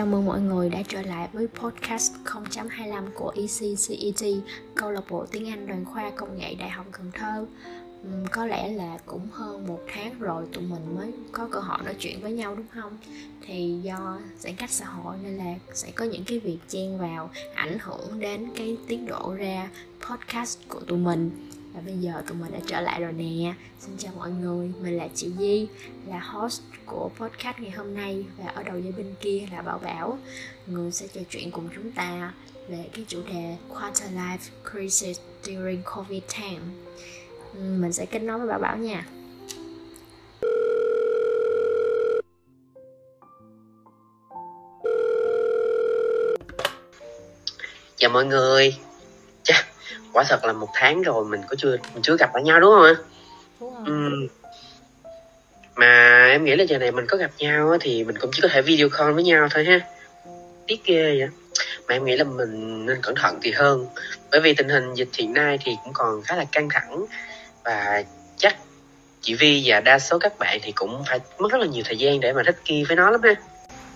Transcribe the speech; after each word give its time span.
chào 0.00 0.06
mừng 0.06 0.26
mọi 0.26 0.40
người 0.40 0.68
đã 0.68 0.82
trở 0.88 1.02
lại 1.02 1.28
với 1.32 1.46
podcast 1.46 2.12
0.25 2.24 3.04
của 3.14 3.32
ECCET, 3.36 4.34
câu 4.74 4.90
lạc 4.90 5.10
bộ 5.10 5.26
tiếng 5.26 5.48
Anh 5.48 5.66
đoàn 5.66 5.84
khoa 5.84 6.10
công 6.10 6.38
nghệ 6.38 6.54
Đại 6.54 6.70
học 6.70 6.86
Cần 6.92 7.10
Thơ. 7.12 7.46
Uhm, 8.08 8.26
có 8.30 8.46
lẽ 8.46 8.68
là 8.68 8.98
cũng 9.06 9.28
hơn 9.32 9.66
một 9.66 9.80
tháng 9.92 10.18
rồi 10.18 10.44
tụi 10.52 10.64
mình 10.64 10.94
mới 10.94 11.12
có 11.32 11.48
cơ 11.52 11.60
hội 11.60 11.78
nói 11.84 11.94
chuyện 11.98 12.20
với 12.20 12.32
nhau 12.32 12.56
đúng 12.56 12.66
không? 12.74 12.98
Thì 13.46 13.78
do 13.82 14.18
giãn 14.38 14.56
cách 14.56 14.70
xã 14.70 14.86
hội 14.86 15.16
nên 15.22 15.36
là 15.36 15.54
sẽ 15.74 15.90
có 15.90 16.04
những 16.04 16.24
cái 16.24 16.38
việc 16.38 16.58
chen 16.68 16.98
vào 16.98 17.30
ảnh 17.54 17.78
hưởng 17.80 18.20
đến 18.20 18.50
cái 18.56 18.76
tiến 18.88 19.06
độ 19.06 19.34
ra 19.34 19.70
podcast 20.08 20.58
của 20.68 20.80
tụi 20.80 20.98
mình 20.98 21.30
và 21.74 21.80
bây 21.80 21.94
giờ 21.94 22.22
tụi 22.26 22.36
mình 22.38 22.52
đã 22.52 22.58
trở 22.66 22.80
lại 22.80 23.00
rồi 23.00 23.12
nè. 23.12 23.54
Xin 23.80 23.96
chào 23.98 24.12
mọi 24.16 24.30
người, 24.30 24.72
mình 24.82 24.96
là 24.96 25.08
chị 25.14 25.32
Di 25.38 25.68
Là 26.06 26.18
host 26.18 26.62
của 26.86 27.10
podcast 27.16 27.58
ngày 27.58 27.70
hôm 27.70 27.94
nay 27.94 28.24
Và 28.38 28.46
ở 28.46 28.62
đầu 28.62 28.78
dây 28.78 28.92
bên 28.92 29.14
kia 29.20 29.46
là 29.52 29.62
Bảo 29.62 29.78
Bảo. 29.78 30.18
Người 30.66 30.90
sẽ 30.90 31.06
trò 31.06 31.20
chuyện 31.30 31.50
cùng 31.50 31.68
chúng 31.74 31.92
ta 31.92 32.32
Về 32.68 32.84
cái 32.92 33.04
chủ 33.08 33.22
đề 33.28 33.56
Quarter 33.68 34.12
Life 34.12 34.70
Crisis 34.70 35.20
During 35.42 35.82
Covid 35.96 36.22
Time. 36.34 36.60
Mình 37.54 37.92
sẽ 37.92 38.06
kết 38.06 38.18
nối 38.18 38.38
với 38.38 38.48
Bảo 38.48 38.58
Bảo 38.58 38.76
nha. 38.76 39.06
Chào 47.96 48.10
mọi 48.10 48.26
người 48.26 48.89
quả 50.12 50.24
thật 50.28 50.44
là 50.44 50.52
một 50.52 50.68
tháng 50.72 51.02
rồi 51.02 51.24
mình 51.24 51.40
có 51.48 51.56
chưa 51.58 51.76
mình 51.94 52.02
chưa 52.02 52.16
gặp 52.16 52.30
lại 52.34 52.42
nhau 52.42 52.60
đúng 52.60 52.70
không 52.74 52.84
ạ? 52.84 52.94
Đúng 53.60 53.74
rồi. 53.74 53.84
Ừ. 53.86 54.28
mà 55.76 56.26
em 56.30 56.44
nghĩ 56.44 56.56
là 56.56 56.64
giờ 56.64 56.78
này 56.78 56.92
mình 56.92 57.06
có 57.08 57.16
gặp 57.16 57.30
nhau 57.38 57.76
thì 57.80 58.04
mình 58.04 58.18
cũng 58.18 58.30
chỉ 58.34 58.40
có 58.42 58.48
thể 58.52 58.62
video 58.62 58.88
call 58.88 59.12
với 59.12 59.24
nhau 59.24 59.48
thôi 59.50 59.64
ha. 59.64 59.80
Tiếc 60.66 60.84
ghê 60.84 61.16
vậy. 61.18 61.28
Mà 61.88 61.94
em 61.94 62.04
nghĩ 62.04 62.16
là 62.16 62.24
mình 62.24 62.86
nên 62.86 63.02
cẩn 63.02 63.14
thận 63.14 63.38
thì 63.42 63.52
hơn. 63.52 63.86
Bởi 64.30 64.40
vì 64.40 64.54
tình 64.54 64.68
hình 64.68 64.94
dịch 64.94 65.08
hiện 65.18 65.32
nay 65.32 65.58
thì 65.64 65.76
cũng 65.84 65.92
còn 65.92 66.22
khá 66.22 66.36
là 66.36 66.44
căng 66.52 66.68
thẳng. 66.70 67.06
Và 67.64 68.02
chắc 68.36 68.56
chị 69.20 69.34
Vi 69.34 69.62
và 69.66 69.80
đa 69.80 69.98
số 69.98 70.18
các 70.18 70.38
bạn 70.38 70.58
thì 70.62 70.72
cũng 70.72 71.02
phải 71.08 71.20
mất 71.38 71.52
rất 71.52 71.58
là 71.58 71.66
nhiều 71.66 71.82
thời 71.86 71.98
gian 71.98 72.20
để 72.20 72.32
mà 72.32 72.42
thích 72.46 72.56
nghi 72.68 72.84
với 72.84 72.96
nó 72.96 73.10
lắm 73.10 73.22
ha. 73.22 73.34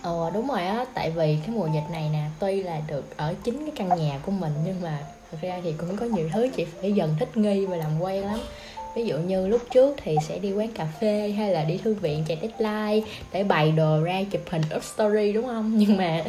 Ờ 0.01 0.31
đúng 0.33 0.47
rồi 0.47 0.61
á, 0.61 0.85
tại 0.95 1.11
vì 1.15 1.37
cái 1.45 1.55
mùa 1.55 1.67
dịch 1.67 1.91
này 1.91 2.09
nè, 2.13 2.23
tuy 2.39 2.63
là 2.63 2.81
được 2.87 3.17
ở 3.17 3.33
chính 3.43 3.65
cái 3.65 3.73
căn 3.75 3.99
nhà 3.99 4.19
của 4.25 4.31
mình 4.31 4.51
nhưng 4.65 4.81
mà 4.81 4.97
thật 5.31 5.37
ra 5.41 5.59
thì 5.63 5.73
cũng 5.77 5.97
có 5.97 6.05
nhiều 6.05 6.29
thứ 6.33 6.47
chị 6.55 6.65
phải 6.81 6.91
dần 6.91 7.15
thích 7.19 7.37
nghi 7.37 7.65
và 7.65 7.77
làm 7.77 8.01
quen 8.01 8.23
lắm. 8.23 8.39
Ví 8.95 9.05
dụ 9.05 9.17
như 9.17 9.47
lúc 9.47 9.61
trước 9.71 9.95
thì 10.03 10.17
sẽ 10.27 10.39
đi 10.39 10.53
quán 10.53 10.71
cà 10.71 10.87
phê 10.99 11.33
hay 11.37 11.51
là 11.51 11.63
đi 11.63 11.77
thư 11.77 11.93
viện 11.93 12.23
chạy 12.27 12.37
deadline 12.41 13.07
để 13.31 13.43
bày 13.43 13.71
đồ 13.71 14.03
ra 14.03 14.23
chụp 14.31 14.41
hình 14.49 14.61
up 14.75 14.83
story, 14.83 15.33
đúng 15.33 15.45
không? 15.45 15.77
Nhưng 15.77 15.97
mà 15.97 16.23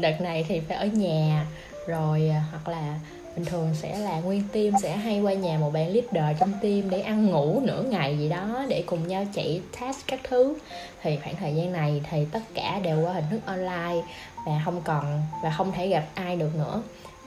đợt 0.00 0.20
này 0.20 0.44
thì 0.48 0.60
phải 0.60 0.76
ở 0.76 0.86
nhà, 0.86 1.46
rồi 1.86 2.28
à, 2.28 2.44
hoặc 2.50 2.68
là 2.68 2.94
bình 3.36 3.44
thường 3.44 3.74
sẽ 3.74 3.98
là 3.98 4.20
nguyên 4.20 4.42
team, 4.52 4.72
sẽ 4.82 4.96
hay 4.96 5.20
qua 5.20 5.32
nhà 5.32 5.58
một 5.58 5.70
bạn 5.72 5.92
leader 5.92 6.38
trong 6.40 6.52
team 6.62 6.90
để 6.90 7.00
ăn 7.00 7.26
ngủ 7.26 7.60
nửa 7.64 7.82
ngày 7.82 8.18
gì 8.18 8.28
đó 8.28 8.64
để 8.68 8.82
cùng 8.86 9.08
nhau 9.08 9.24
chạy 9.34 9.60
task 9.80 10.06
các 10.06 10.20
thứ. 10.28 10.56
Thì 11.02 11.18
khoảng 11.22 11.36
thời 11.36 11.54
gian 11.54 11.72
này 11.72 12.02
thì 12.10 12.26
tất 12.32 12.42
cả 12.54 12.80
đều 12.82 13.02
qua 13.04 13.12
hình 13.12 13.24
thức 13.30 13.40
online 13.46 14.02
và 14.46 14.62
không 14.64 14.80
còn, 14.84 15.22
và 15.42 15.50
không 15.50 15.72
thể 15.72 15.88
gặp 15.88 16.04
ai 16.14 16.36
được 16.36 16.50
nữa 16.58 16.82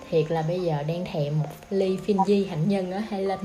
thiệt 0.10 0.32
là 0.32 0.42
bây 0.42 0.62
giờ 0.62 0.84
đang 0.84 1.06
thèm 1.14 1.40
một 1.40 1.50
ly 1.70 1.98
phiên 2.06 2.24
di 2.24 2.46
hạnh 2.46 2.68
nhân 2.68 2.92
ở 2.92 3.00
Hai 3.10 3.26
Linh. 3.26 3.40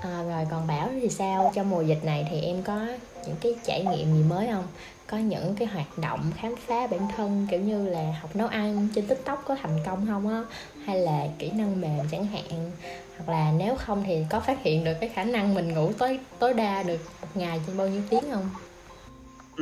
À, 0.00 0.22
rồi 0.28 0.46
còn 0.50 0.66
bảo 0.66 0.88
thì 1.00 1.08
sao? 1.08 1.52
Trong 1.54 1.70
mùa 1.70 1.82
dịch 1.82 2.04
này 2.04 2.26
thì 2.30 2.40
em 2.40 2.62
có 2.62 2.86
những 3.26 3.36
cái 3.40 3.54
trải 3.64 3.84
nghiệm 3.84 4.14
gì 4.14 4.22
mới 4.22 4.46
không? 4.52 4.66
Có 5.06 5.16
những 5.16 5.54
cái 5.58 5.68
hoạt 5.68 5.98
động 5.98 6.32
khám 6.36 6.56
phá 6.56 6.86
bản 6.86 7.08
thân 7.16 7.46
kiểu 7.50 7.60
như 7.60 7.88
là 7.88 8.18
học 8.20 8.36
nấu 8.36 8.48
ăn 8.48 8.88
trên 8.94 9.06
tiktok 9.06 9.44
có 9.46 9.56
thành 9.62 9.78
công 9.86 10.06
không 10.06 10.28
á? 10.28 10.42
Hay 10.84 11.00
là 11.00 11.26
kỹ 11.38 11.50
năng 11.50 11.80
mềm 11.80 12.08
chẳng 12.10 12.26
hạn? 12.26 12.70
Hoặc 13.16 13.28
là 13.28 13.52
nếu 13.58 13.74
không 13.74 14.04
thì 14.06 14.24
có 14.30 14.40
phát 14.40 14.62
hiện 14.62 14.84
được 14.84 14.94
cái 15.00 15.08
khả 15.08 15.24
năng 15.24 15.54
mình 15.54 15.74
ngủ 15.74 15.92
tối 15.98 16.18
tối 16.38 16.54
đa 16.54 16.82
được 16.82 16.98
một 17.22 17.28
ngày 17.34 17.60
trên 17.66 17.76
bao 17.76 17.88
nhiêu 17.88 18.02
tiếng 18.10 18.24
không? 18.32 18.50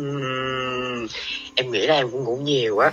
Uhm, 0.00 1.06
em 1.54 1.70
nghĩ 1.70 1.86
là 1.86 1.94
em 1.94 2.10
cũng 2.10 2.24
ngủ 2.24 2.36
nhiều 2.36 2.78
á. 2.78 2.92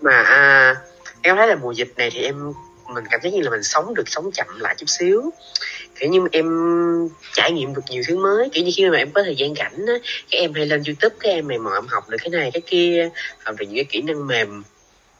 Mà 0.00 0.22
à, 0.22 0.74
em 1.22 1.36
thấy 1.36 1.48
là 1.48 1.54
mùa 1.54 1.72
dịch 1.72 1.92
này 1.96 2.10
thì 2.10 2.22
em, 2.22 2.52
mình 2.94 3.04
cảm 3.10 3.20
thấy 3.22 3.32
như 3.32 3.40
là 3.40 3.50
mình 3.50 3.62
sống 3.62 3.94
được, 3.94 4.08
sống 4.08 4.30
chậm 4.32 4.46
lại 4.58 4.74
chút 4.78 4.86
xíu. 4.88 5.32
Kiểu 6.00 6.10
như 6.10 6.20
em 6.32 6.46
trải 7.32 7.52
nghiệm 7.52 7.74
được 7.74 7.82
nhiều 7.90 8.02
thứ 8.06 8.16
mới. 8.16 8.48
Kiểu 8.52 8.64
như 8.64 8.70
khi 8.76 8.90
mà 8.90 8.98
em 8.98 9.10
có 9.10 9.22
thời 9.22 9.36
gian 9.36 9.54
rảnh 9.54 9.86
á 9.86 9.94
các 10.30 10.38
em 10.38 10.54
hay 10.54 10.66
lên 10.66 10.82
youtube 10.86 11.16
các 11.20 11.28
em 11.28 11.48
mày 11.48 11.58
mà 11.58 11.70
em 11.74 11.86
học 11.86 12.08
được 12.08 12.18
cái 12.20 12.30
này, 12.30 12.50
cái 12.50 12.60
kia, 12.66 13.10
học 13.44 13.56
được 13.58 13.66
những 13.66 13.76
cái 13.76 13.84
kỹ 13.84 14.02
năng 14.02 14.26
mềm 14.26 14.62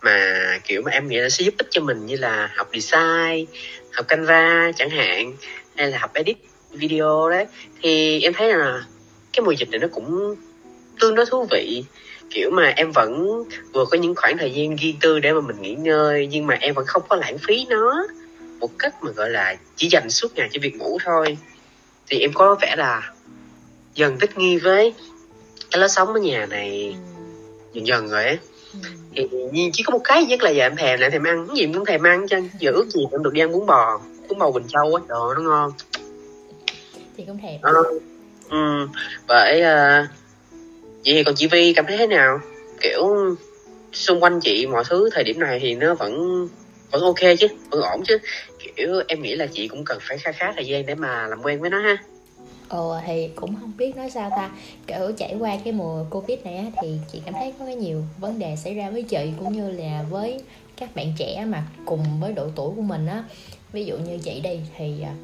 mà, 0.03 0.59
kiểu, 0.65 0.83
mà 0.83 0.91
em 0.91 1.09
nghĩ 1.09 1.17
là 1.17 1.29
sẽ 1.29 1.45
giúp 1.45 1.55
ích 1.59 1.67
cho 1.71 1.81
mình 1.81 2.07
như 2.07 2.17
là 2.17 2.51
học 2.57 2.69
design, 2.73 3.47
học 3.93 4.09
canva 4.09 4.73
chẳng 4.77 4.91
hạn, 4.91 5.37
hay 5.77 5.91
là 5.91 5.99
học 5.99 6.11
edit 6.15 6.37
video 6.71 7.31
đấy. 7.31 7.47
Thì 7.83 8.21
em 8.21 8.33
thấy 8.33 8.53
là 8.55 8.85
cái 9.33 9.45
mùa 9.45 9.53
dịch 9.53 9.71
này 9.71 9.79
nó 9.79 9.89
cũng 9.93 10.35
tương 11.01 11.15
đối 11.15 11.27
thú 11.27 11.47
vị 11.51 11.85
kiểu 12.31 12.51
mà 12.51 12.73
em 12.77 12.93
vẫn 12.93 13.43
vừa 13.73 13.85
có 13.85 13.99
những 13.99 14.15
khoảng 14.17 14.39
thời 14.39 14.53
gian 14.53 14.77
riêng 14.77 14.97
tư 15.01 15.21
để 15.21 15.33
mà 15.33 15.41
mình 15.41 15.63
nghỉ 15.63 15.75
ngơi 15.75 16.29
nhưng 16.31 16.47
mà 16.47 16.55
em 16.61 16.75
vẫn 16.75 16.87
không 16.87 17.03
có 17.09 17.17
lãng 17.17 17.39
phí 17.39 17.67
nó 17.69 18.07
một 18.61 18.71
cách 18.79 18.95
mà 19.03 19.11
gọi 19.11 19.31
là 19.31 19.57
chỉ 19.77 19.89
dành 19.89 20.11
suốt 20.11 20.35
ngày 20.35 20.49
cho 20.53 20.61
việc 20.63 20.77
ngủ 20.77 20.99
thôi. 21.05 21.39
Thì 22.07 22.19
em 22.19 22.31
có 22.35 22.57
vẻ 22.61 22.75
là 22.77 23.13
dần 23.95 24.19
thích 24.19 24.39
nghi 24.39 24.59
với 24.59 24.95
cái 25.71 25.81
lối 25.81 25.89
sống 25.89 26.15
ở 26.15 26.21
nhà 26.21 26.47
này 26.47 26.97
dần 27.73 27.87
dần 27.87 28.09
rồi 28.09 28.25
ấy 28.25 28.39
thì 29.15 29.29
nhiên 29.53 29.71
chỉ 29.73 29.83
có 29.83 29.91
một 29.91 30.01
cái 30.05 30.25
nhất 30.25 30.43
là 30.43 30.51
giờ 30.51 30.65
em 30.65 30.77
thèm 30.77 31.01
lại 31.01 31.11
thèm 31.11 31.25
ăn 31.25 31.47
cái 31.47 31.57
gì 31.57 31.73
cũng 31.75 31.85
thèm 31.85 32.03
ăn 32.03 32.29
cho 32.29 32.37
giờ 32.59 32.71
ước 32.71 32.91
gì 32.91 33.01
em 33.13 33.23
được 33.23 33.33
đi 33.33 33.41
ăn 33.41 33.53
bún 33.53 33.67
bò 33.67 34.01
bún 34.29 34.39
bò 34.39 34.51
bình 34.51 34.65
châu 34.69 34.95
á 34.95 35.03
đồ 35.09 35.35
nó 35.35 35.41
ngon. 35.41 35.73
Thì 37.17 37.25
cũng 37.27 37.39
thèm. 37.43 37.61
À, 37.63 37.73
ừ, 38.51 38.89
bởi 39.29 39.63
uh, 39.63 40.09
vậy 41.05 41.15
thì 41.15 41.25
còn 41.25 41.35
chị 41.35 41.47
Vi 41.47 41.73
cảm 41.73 41.85
thấy 41.89 41.99
thế 41.99 42.07
nào? 42.07 42.39
Kiểu, 42.81 43.15
xung 43.93 44.23
quanh 44.23 44.41
chị 44.41 44.67
mọi 44.67 44.85
thứ 44.89 45.11
thời 45.13 45.25
điểm 45.25 45.39
này 45.41 45.59
thì 45.63 45.75
nó 45.75 45.95
vẫn 45.95 46.47
vẫn 46.91 47.03
ok 47.03 47.37
chứ, 47.39 47.47
vẫn 47.71 47.83
ổn 47.83 48.03
chứ. 48.07 48.19
Kiểu, 48.77 49.03
em 49.09 49.23
nghĩ 49.23 49.35
là 49.35 49.47
chị 49.47 49.69
cũng 49.69 49.85
cần 49.85 49.99
phải 50.01 50.19
khá 50.19 50.33
khá 50.33 50.53
thời 50.57 50.67
gian 50.67 50.87
để 50.87 50.95
mà 50.95 51.27
làm 51.27 51.43
quen 51.43 51.61
với 51.61 51.71
nó 51.71 51.81
ha. 51.81 51.97
Ồ 52.69 52.97
thì 53.07 53.29
cũng 53.37 53.57
không 53.61 53.73
biết 53.77 53.97
nói 53.97 54.11
sao 54.11 54.33
ta. 54.37 54.51
Kiểu, 54.87 55.13
trải 55.17 55.37
qua 55.39 55.57
cái 55.65 55.73
mùa 55.73 56.05
Covid 56.11 56.39
này 56.45 56.57
á, 56.57 56.65
Thì 56.81 56.99
chị 57.13 57.23
cảm 57.25 57.35
thấy 57.35 57.53
có 57.59 57.65
nhiều 57.65 58.03
vấn 58.19 58.39
đề 58.39 58.57
xảy 58.57 58.75
ra 58.75 58.91
với 58.91 59.03
chị, 59.03 59.31
Cũng 59.39 59.53
như 59.53 59.71
là 59.71 60.05
với 60.11 60.41
các 60.77 60.95
bạn 60.95 61.13
trẻ 61.19 61.45
mà 61.49 61.63
cùng 61.85 62.21
với 62.21 62.33
độ 62.33 62.47
tuổi 62.57 62.73
của 62.77 62.83
mình 62.83 63.07
á. 63.07 63.25
Ví 63.73 63.85
dụ 63.85 63.99
như 63.99 64.19
chị 64.19 64.41
đây 64.41 64.61
thì 64.77 65.03
à, 65.03 65.15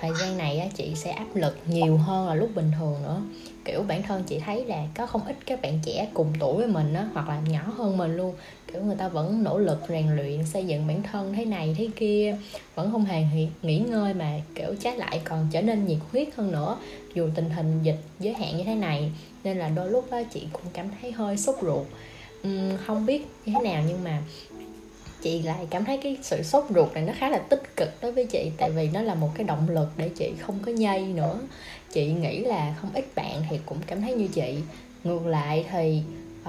thời 0.00 0.10
gian 0.20 0.38
này 0.38 0.58
á, 0.58 0.66
chị 0.74 0.92
sẽ 0.94 1.10
áp 1.10 1.26
lực 1.34 1.56
nhiều 1.66 1.96
hơn 1.96 2.28
là 2.28 2.34
lúc 2.34 2.50
bình 2.54 2.70
thường 2.78 3.02
nữa. 3.02 3.22
Kiểu 3.64 3.82
bản 3.82 4.02
thân 4.02 4.22
chị 4.26 4.38
thấy 4.38 4.64
là 4.64 4.86
có 4.94 5.06
không 5.06 5.26
ít 5.26 5.36
các 5.46 5.62
bạn 5.62 5.78
trẻ 5.84 6.08
cùng 6.14 6.32
tuổi 6.40 6.56
với 6.56 6.66
mình 6.66 6.94
á 6.94 7.08
hoặc 7.12 7.28
là 7.28 7.40
nhỏ 7.48 7.72
hơn 7.76 7.96
mình 7.96 8.16
luôn. 8.16 8.34
Kiểu 8.72 8.82
người 8.82 8.96
ta 8.96 9.08
vẫn 9.08 9.42
nỗ 9.42 9.58
lực 9.58 9.78
rèn 9.88 10.16
luyện 10.16 10.46
xây 10.46 10.66
dựng 10.66 10.86
bản 10.86 11.02
thân 11.02 11.32
thế 11.36 11.44
này 11.44 11.74
thế 11.78 11.88
kia 11.96 12.36
vẫn 12.74 12.92
không 12.92 13.04
hề 13.04 13.24
nghỉ 13.62 13.78
ngơi 13.78 14.14
mà 14.14 14.40
kiểu 14.54 14.74
trái 14.80 14.96
lại 14.96 15.20
còn 15.24 15.46
trở 15.52 15.62
nên 15.62 15.86
nhiệt 15.86 15.98
huyết 16.12 16.28
hơn 16.34 16.52
nữa. 16.52 16.76
Dù 17.14 17.28
tình 17.34 17.50
hình 17.50 17.82
dịch 17.82 17.98
giới 18.20 18.34
hạn 18.34 18.56
như 18.56 18.64
thế 18.64 18.74
này 18.74 19.12
nên 19.44 19.58
là 19.58 19.68
đôi 19.68 19.90
lúc 19.90 20.10
đó 20.10 20.22
chị 20.34 20.42
cũng 20.52 20.62
cảm 20.72 20.86
thấy 21.00 21.12
hơi 21.12 21.36
sốt 21.36 21.56
ruột. 21.62 21.86
Uhm, 22.48 22.76
không 22.86 23.06
biết 23.06 23.26
như 23.46 23.52
thế 23.54 23.70
nào 23.70 23.82
nhưng 23.88 24.04
mà 24.04 24.22
chị 25.22 25.42
lại 25.42 25.66
cảm 25.70 25.84
thấy 25.84 25.98
cái 26.02 26.18
sự 26.22 26.42
sốt 26.42 26.64
ruột 26.74 26.92
này 26.94 27.02
nó 27.02 27.12
khá 27.18 27.28
là 27.28 27.38
tích 27.38 27.76
cực 27.76 27.88
đối 28.02 28.12
với 28.12 28.26
chị 28.26 28.50
tại 28.56 28.70
vì 28.70 28.90
nó 28.92 29.02
là 29.02 29.14
một 29.14 29.28
cái 29.34 29.44
động 29.44 29.68
lực 29.68 29.88
để 29.96 30.08
chị 30.08 30.32
không 30.40 30.58
có 30.66 30.72
nhây 30.72 31.02
nữa. 31.02 31.40
Chị 31.92 32.12
nghĩ 32.12 32.38
là 32.38 32.74
không 32.80 32.90
ít 32.94 33.14
bạn 33.14 33.42
thì 33.50 33.60
cũng 33.66 33.78
cảm 33.86 34.00
thấy 34.00 34.14
như 34.14 34.28
chị. 34.28 34.56
Ngược 35.04 35.26
lại 35.26 35.64
thì 35.70 36.02
uh, 36.42 36.48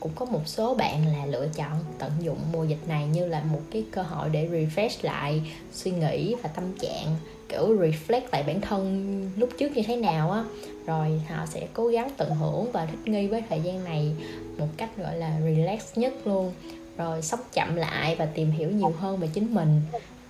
cũng 0.00 0.12
có 0.14 0.24
một 0.24 0.42
số 0.46 0.74
bạn 0.74 1.06
là 1.06 1.26
lựa 1.26 1.48
chọn 1.54 1.78
tận 1.98 2.12
dụng 2.20 2.38
mùa 2.52 2.64
dịch 2.64 2.88
này 2.88 3.06
như 3.06 3.26
là 3.26 3.42
một 3.52 3.60
cái 3.70 3.84
cơ 3.90 4.02
hội 4.02 4.28
để 4.28 4.48
refresh 4.48 4.98
lại 5.02 5.42
suy 5.72 5.90
nghĩ 5.90 6.34
và 6.42 6.48
tâm 6.48 6.64
trạng 6.80 7.16
kiểu 7.48 7.76
reflect 7.76 8.22
lại 8.32 8.42
bản 8.46 8.60
thân 8.60 9.30
lúc 9.36 9.50
trước 9.58 9.76
như 9.76 9.82
thế 9.86 9.96
nào 9.96 10.30
á. 10.30 10.44
Rồi 10.86 11.20
họ 11.28 11.46
sẽ 11.46 11.66
cố 11.72 11.86
gắng 11.86 12.10
tận 12.16 12.34
hưởng 12.34 12.72
và 12.72 12.86
thích 12.86 13.12
nghi 13.12 13.26
với 13.26 13.42
thời 13.48 13.60
gian 13.60 13.84
này 13.84 14.12
một 14.58 14.68
cách 14.76 14.90
gọi 14.96 15.16
là 15.16 15.40
relax 15.44 15.98
nhất 15.98 16.26
luôn 16.26 16.52
rồi 16.96 17.22
sống 17.22 17.40
chậm 17.52 17.76
lại 17.76 18.16
và 18.18 18.26
tìm 18.34 18.50
hiểu 18.50 18.70
nhiều 18.70 18.94
hơn 18.98 19.16
về 19.16 19.28
chính 19.32 19.54
mình 19.54 19.80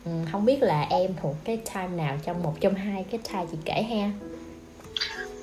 ừ, 0.05 0.11
không 0.33 0.45
biết 0.45 0.63
là 0.63 0.87
em 0.91 1.15
thuộc 1.23 1.37
cái 1.45 1.59
time 1.75 1.97
nào 1.97 2.19
trong 2.25 2.43
một 2.43 2.55
trong 2.61 2.75
hai 2.75 3.05
cái 3.11 3.21
time 3.33 3.47
chị 3.53 3.59
kể 3.65 3.83
ha 3.83 4.11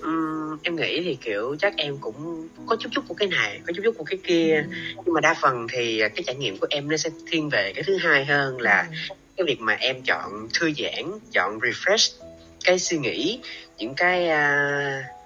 um, 0.01 0.57
em 0.63 0.75
nghĩ 0.75 1.01
thì 1.03 1.17
kiểu 1.21 1.55
chắc 1.59 1.73
em 1.77 1.97
cũng 2.01 2.47
có 2.65 2.75
chút 2.79 2.89
chút 2.91 3.03
của 3.07 3.13
cái 3.13 3.27
này 3.27 3.59
có 3.67 3.73
chút 3.75 3.81
chút 3.85 3.95
của 3.97 4.03
cái 4.03 4.19
kia 4.23 4.55
ừ. 4.55 4.75
nhưng 5.05 5.13
mà 5.13 5.21
đa 5.21 5.35
phần 5.41 5.67
thì 5.71 5.99
cái 5.99 6.23
trải 6.25 6.35
nghiệm 6.35 6.57
của 6.57 6.67
em 6.69 6.89
nó 6.89 6.97
sẽ 6.97 7.09
thiên 7.27 7.49
về 7.49 7.71
cái 7.75 7.83
thứ 7.87 7.97
hai 7.97 8.25
hơn 8.25 8.61
là 8.61 8.87
ừ. 8.89 9.15
cái 9.37 9.45
việc 9.45 9.59
mà 9.59 9.73
em 9.73 10.01
chọn 10.01 10.47
thư 10.53 10.71
giãn 10.77 11.19
chọn 11.31 11.59
refresh 11.59 12.23
cái 12.65 12.79
suy 12.79 12.97
nghĩ 12.97 13.39
những 13.77 13.93
cái 13.95 14.27
uh, 14.27 15.18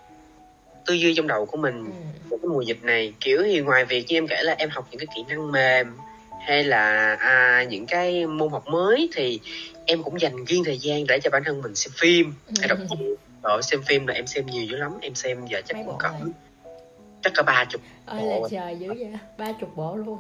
tư 0.85 0.93
duy 0.93 1.13
trong 1.15 1.27
đầu 1.27 1.45
của 1.45 1.57
mình. 1.57 1.85
Ừ. 2.29 2.37
cái 2.41 2.49
mùa 2.49 2.61
dịch 2.61 2.83
này 2.83 3.13
kiểu 3.19 3.43
thì 3.45 3.59
ngoài 3.59 3.85
việc 3.85 4.05
như 4.07 4.17
em 4.17 4.27
kể 4.27 4.37
là 4.41 4.55
em 4.57 4.69
học 4.69 4.87
những 4.91 4.99
cái 4.99 5.07
kỹ 5.15 5.23
năng 5.29 5.51
mềm 5.51 5.97
hay 6.47 6.63
là 6.63 7.15
à, 7.19 7.63
những 7.69 7.85
cái 7.85 8.27
môn 8.27 8.49
học 8.49 8.67
mới 8.67 9.09
thì 9.15 9.39
em 9.85 10.03
cũng 10.03 10.21
dành 10.21 10.45
riêng 10.45 10.63
thời 10.63 10.77
gian 10.77 11.07
để 11.07 11.19
cho 11.23 11.29
bản 11.29 11.43
thân 11.45 11.61
mình 11.61 11.75
xem 11.75 11.91
phim. 11.97 12.33
Hay 12.59 12.67
đọc 12.67 12.77
sách. 12.89 12.97
Rồi 13.43 13.63
xem 13.63 13.81
phim 13.83 14.07
là 14.07 14.13
em 14.13 14.27
xem 14.27 14.45
nhiều 14.45 14.63
dữ 14.63 14.77
lắm. 14.77 14.91
Em 15.01 15.15
xem 15.15 15.45
giờ 15.47 15.61
chắc 15.65 15.77
cũng 15.85 15.97
cỡ 15.99 16.09
chắc 17.23 17.33
cả 17.35 17.43
ba 17.43 17.65
chục 17.69 17.81
ơi 18.05 18.21
là 18.23 18.47
trời 18.51 18.75
dữ 18.79 18.87
vậy. 18.87 19.13
Ba 19.37 19.51
chục 19.59 19.75
bộ 19.75 19.95
luôn. 19.95 20.19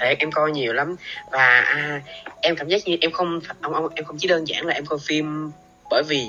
Thiệt 0.00 0.18
em 0.18 0.32
coi 0.32 0.50
nhiều 0.50 0.72
lắm. 0.72 0.96
Và 1.30 1.60
à, 1.60 2.02
em 2.42 2.56
cảm 2.56 2.68
giác 2.68 2.82
như 2.84 2.96
em 3.00 3.10
không 3.10 3.40
ông 3.60 3.74
ông 3.74 3.88
em 3.94 4.04
không 4.04 4.16
chỉ 4.18 4.28
đơn 4.28 4.44
giản 4.48 4.66
là 4.66 4.74
em 4.74 4.86
coi 4.86 4.98
phim 4.98 5.50
bởi 5.90 6.02
vì 6.08 6.26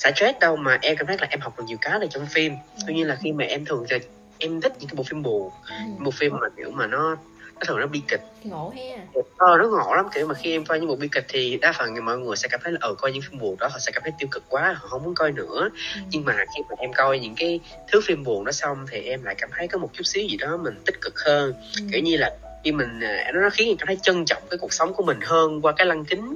xả 0.00 0.10
stress 0.16 0.38
đâu 0.40 0.56
mà 0.56 0.78
em 0.82 0.96
cảm 0.96 1.06
thấy 1.06 1.16
là 1.20 1.26
em 1.30 1.40
học 1.40 1.58
được 1.58 1.64
nhiều 1.66 1.78
cái 1.80 1.98
từ 2.00 2.06
trong 2.10 2.26
phim 2.26 2.54
tuy 2.86 2.94
nhiên 2.94 3.06
là 3.06 3.16
khi 3.22 3.32
mà 3.32 3.44
em 3.44 3.64
thường 3.64 3.84
thì 3.90 3.96
em 4.38 4.60
thích 4.60 4.72
những 4.80 4.88
cái 4.88 4.94
bộ 4.96 5.02
phim 5.02 5.22
buồn 5.22 5.50
ừ. 5.68 5.74
bộ 5.98 6.10
phim 6.10 6.32
mà 6.40 6.48
kiểu 6.56 6.70
mà 6.70 6.86
nó 6.86 7.16
nó 7.54 7.60
thường 7.66 7.80
nó 7.80 7.86
bi 7.86 8.02
kịch 8.08 8.20
ngộ 8.44 8.72
he 8.76 8.96
ờ 9.36 9.58
nó 9.58 9.68
ngộ 9.68 9.94
lắm 9.94 10.06
kiểu 10.14 10.26
mà 10.26 10.34
khi 10.34 10.52
em 10.52 10.64
coi 10.64 10.80
những 10.80 10.88
bộ 10.88 10.96
bi 10.96 11.08
kịch 11.12 11.24
thì 11.28 11.58
đa 11.62 11.72
phần 11.72 12.04
mọi 12.04 12.18
người 12.18 12.36
sẽ 12.36 12.48
cảm 12.48 12.60
thấy 12.64 12.72
là 12.72 12.78
ờ 12.82 12.94
coi 12.94 13.12
những 13.12 13.22
phim 13.22 13.38
buồn 13.38 13.56
đó 13.58 13.68
họ 13.68 13.78
sẽ 13.78 13.92
cảm 13.92 14.02
thấy 14.02 14.12
tiêu 14.18 14.28
cực 14.30 14.42
quá 14.48 14.76
họ 14.78 14.88
không 14.88 15.04
muốn 15.04 15.14
coi 15.14 15.32
nữa 15.32 15.68
ừ. 15.94 16.00
nhưng 16.10 16.24
mà 16.24 16.36
khi 16.36 16.62
mà 16.68 16.74
em 16.78 16.92
coi 16.92 17.18
những 17.18 17.34
cái 17.36 17.60
thứ 17.92 18.00
phim 18.04 18.24
buồn 18.24 18.44
đó 18.44 18.52
xong 18.52 18.86
thì 18.90 19.00
em 19.00 19.22
lại 19.22 19.34
cảm 19.38 19.50
thấy 19.56 19.68
có 19.68 19.78
một 19.78 19.90
chút 19.92 20.04
xíu 20.04 20.22
gì 20.22 20.36
đó 20.36 20.56
mình 20.56 20.74
tích 20.86 21.00
cực 21.00 21.18
hơn 21.18 21.52
ừ. 21.76 21.82
kiểu 21.92 22.02
như 22.02 22.16
là 22.16 22.30
khi 22.64 22.72
mình 22.72 23.00
à, 23.00 23.32
nó 23.34 23.50
khiến 23.50 23.68
em 23.68 23.76
cảm 23.76 23.86
thấy 23.86 23.98
trân 24.02 24.24
trọng 24.24 24.42
cái 24.50 24.58
cuộc 24.58 24.72
sống 24.72 24.94
của 24.94 25.02
mình 25.02 25.18
hơn 25.22 25.60
qua 25.62 25.72
cái 25.76 25.86
lăng 25.86 26.04
kính 26.04 26.34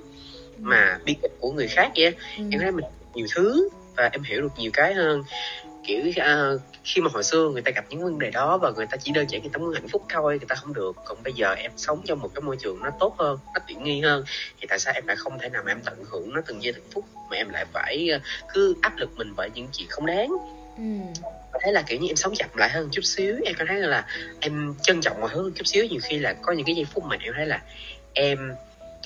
ừ. 0.57 0.59
mà 0.59 0.99
bi 1.05 1.17
kịch 1.23 1.33
của 1.41 1.53
người 1.53 1.69
khác 1.69 1.91
vậy 1.97 2.15
ừ. 2.39 2.45
em 2.51 2.61
thấy 2.61 2.71
mình 2.71 2.85
nhiều 3.15 3.27
thứ 3.35 3.69
và 3.97 4.09
em 4.13 4.23
hiểu 4.23 4.41
được 4.41 4.53
nhiều 4.59 4.71
cái 4.75 4.95
hơn. 4.95 5.25
Kiểu 5.87 6.03
uh, 6.09 6.61
khi 6.85 7.01
mà 7.01 7.11
hồi 7.13 7.25
xưa 7.25 7.49
người 7.49 7.63
ta 7.63 7.71
gặp 7.75 7.85
những 7.89 8.05
vấn 8.05 8.19
đề 8.19 8.31
đó 8.31 8.59
và 8.59 8.71
người 8.71 8.87
ta 8.87 8.97
chỉ 8.97 9.13
đơn 9.13 9.27
giản 9.29 9.43
người 9.43 9.51
ta 9.53 9.59
muốn 9.59 9.75
hạnh 9.75 9.89
phúc 9.89 10.03
thôi 10.09 10.39
người 10.39 10.47
ta 10.49 10.55
không 10.55 10.75
được. 10.75 10.97
Còn 11.05 11.23
bây 11.23 11.33
giờ 11.33 11.55
em 11.55 11.71
sống 11.77 12.03
trong 12.05 12.21
một 12.21 12.31
cái 12.35 12.43
môi 12.43 12.57
trường 12.61 12.79
nó 12.83 12.91
tốt 13.01 13.15
hơn 13.19 13.39
nó 13.55 13.61
tiện 13.67 13.85
nghi 13.85 14.01
hơn 14.01 14.25
thì 14.61 14.67
tại 14.69 14.79
sao 14.79 14.95
em 14.95 15.07
lại 15.07 15.17
không 15.17 15.39
thể 15.39 15.49
nào 15.49 15.63
mà 15.67 15.73
em 15.73 15.81
tận 15.85 16.05
hưởng 16.11 16.35
nó 16.35 16.41
từng 16.47 16.63
giây 16.63 16.73
từng 16.73 16.89
phút 16.91 17.05
mà 17.31 17.37
em 17.37 17.49
lại 17.49 17.65
phải 17.73 18.09
uh, 18.17 18.23
cứ 18.55 18.75
áp 18.81 18.97
lực 18.97 19.11
mình 19.17 19.33
bởi 19.37 19.51
những 19.55 19.69
chuyện 19.73 19.89
không 19.91 20.07
đáng? 20.07 20.29
Ừ. 20.77 20.83
thế 21.63 21.73
là 21.73 21.83
kiểu 21.83 22.01
như 22.01 22.09
em 22.09 22.17
sống 22.17 22.35
chậm 22.35 22.49
lại 22.55 22.71
hơn 22.71 22.89
chút 22.93 23.03
xíu 23.05 23.37
em 23.45 23.55
cảm 23.59 23.67
thấy 23.67 23.79
là 23.79 24.07
em 24.41 24.75
trân 24.83 25.01
trọng 25.01 25.21
mọi 25.21 25.31
thứ 25.35 25.53
chút 25.55 25.67
xíu. 25.67 25.85
Nhiều 25.85 26.01
khi 26.03 26.19
là 26.19 26.35
có 26.43 26.53
những 26.53 26.67
cái 26.67 26.75
giây 26.75 26.85
phút 26.85 27.05
mà 27.05 27.17
em 27.21 27.33
thấy 27.37 27.47
là 27.47 27.63
em 28.15 28.53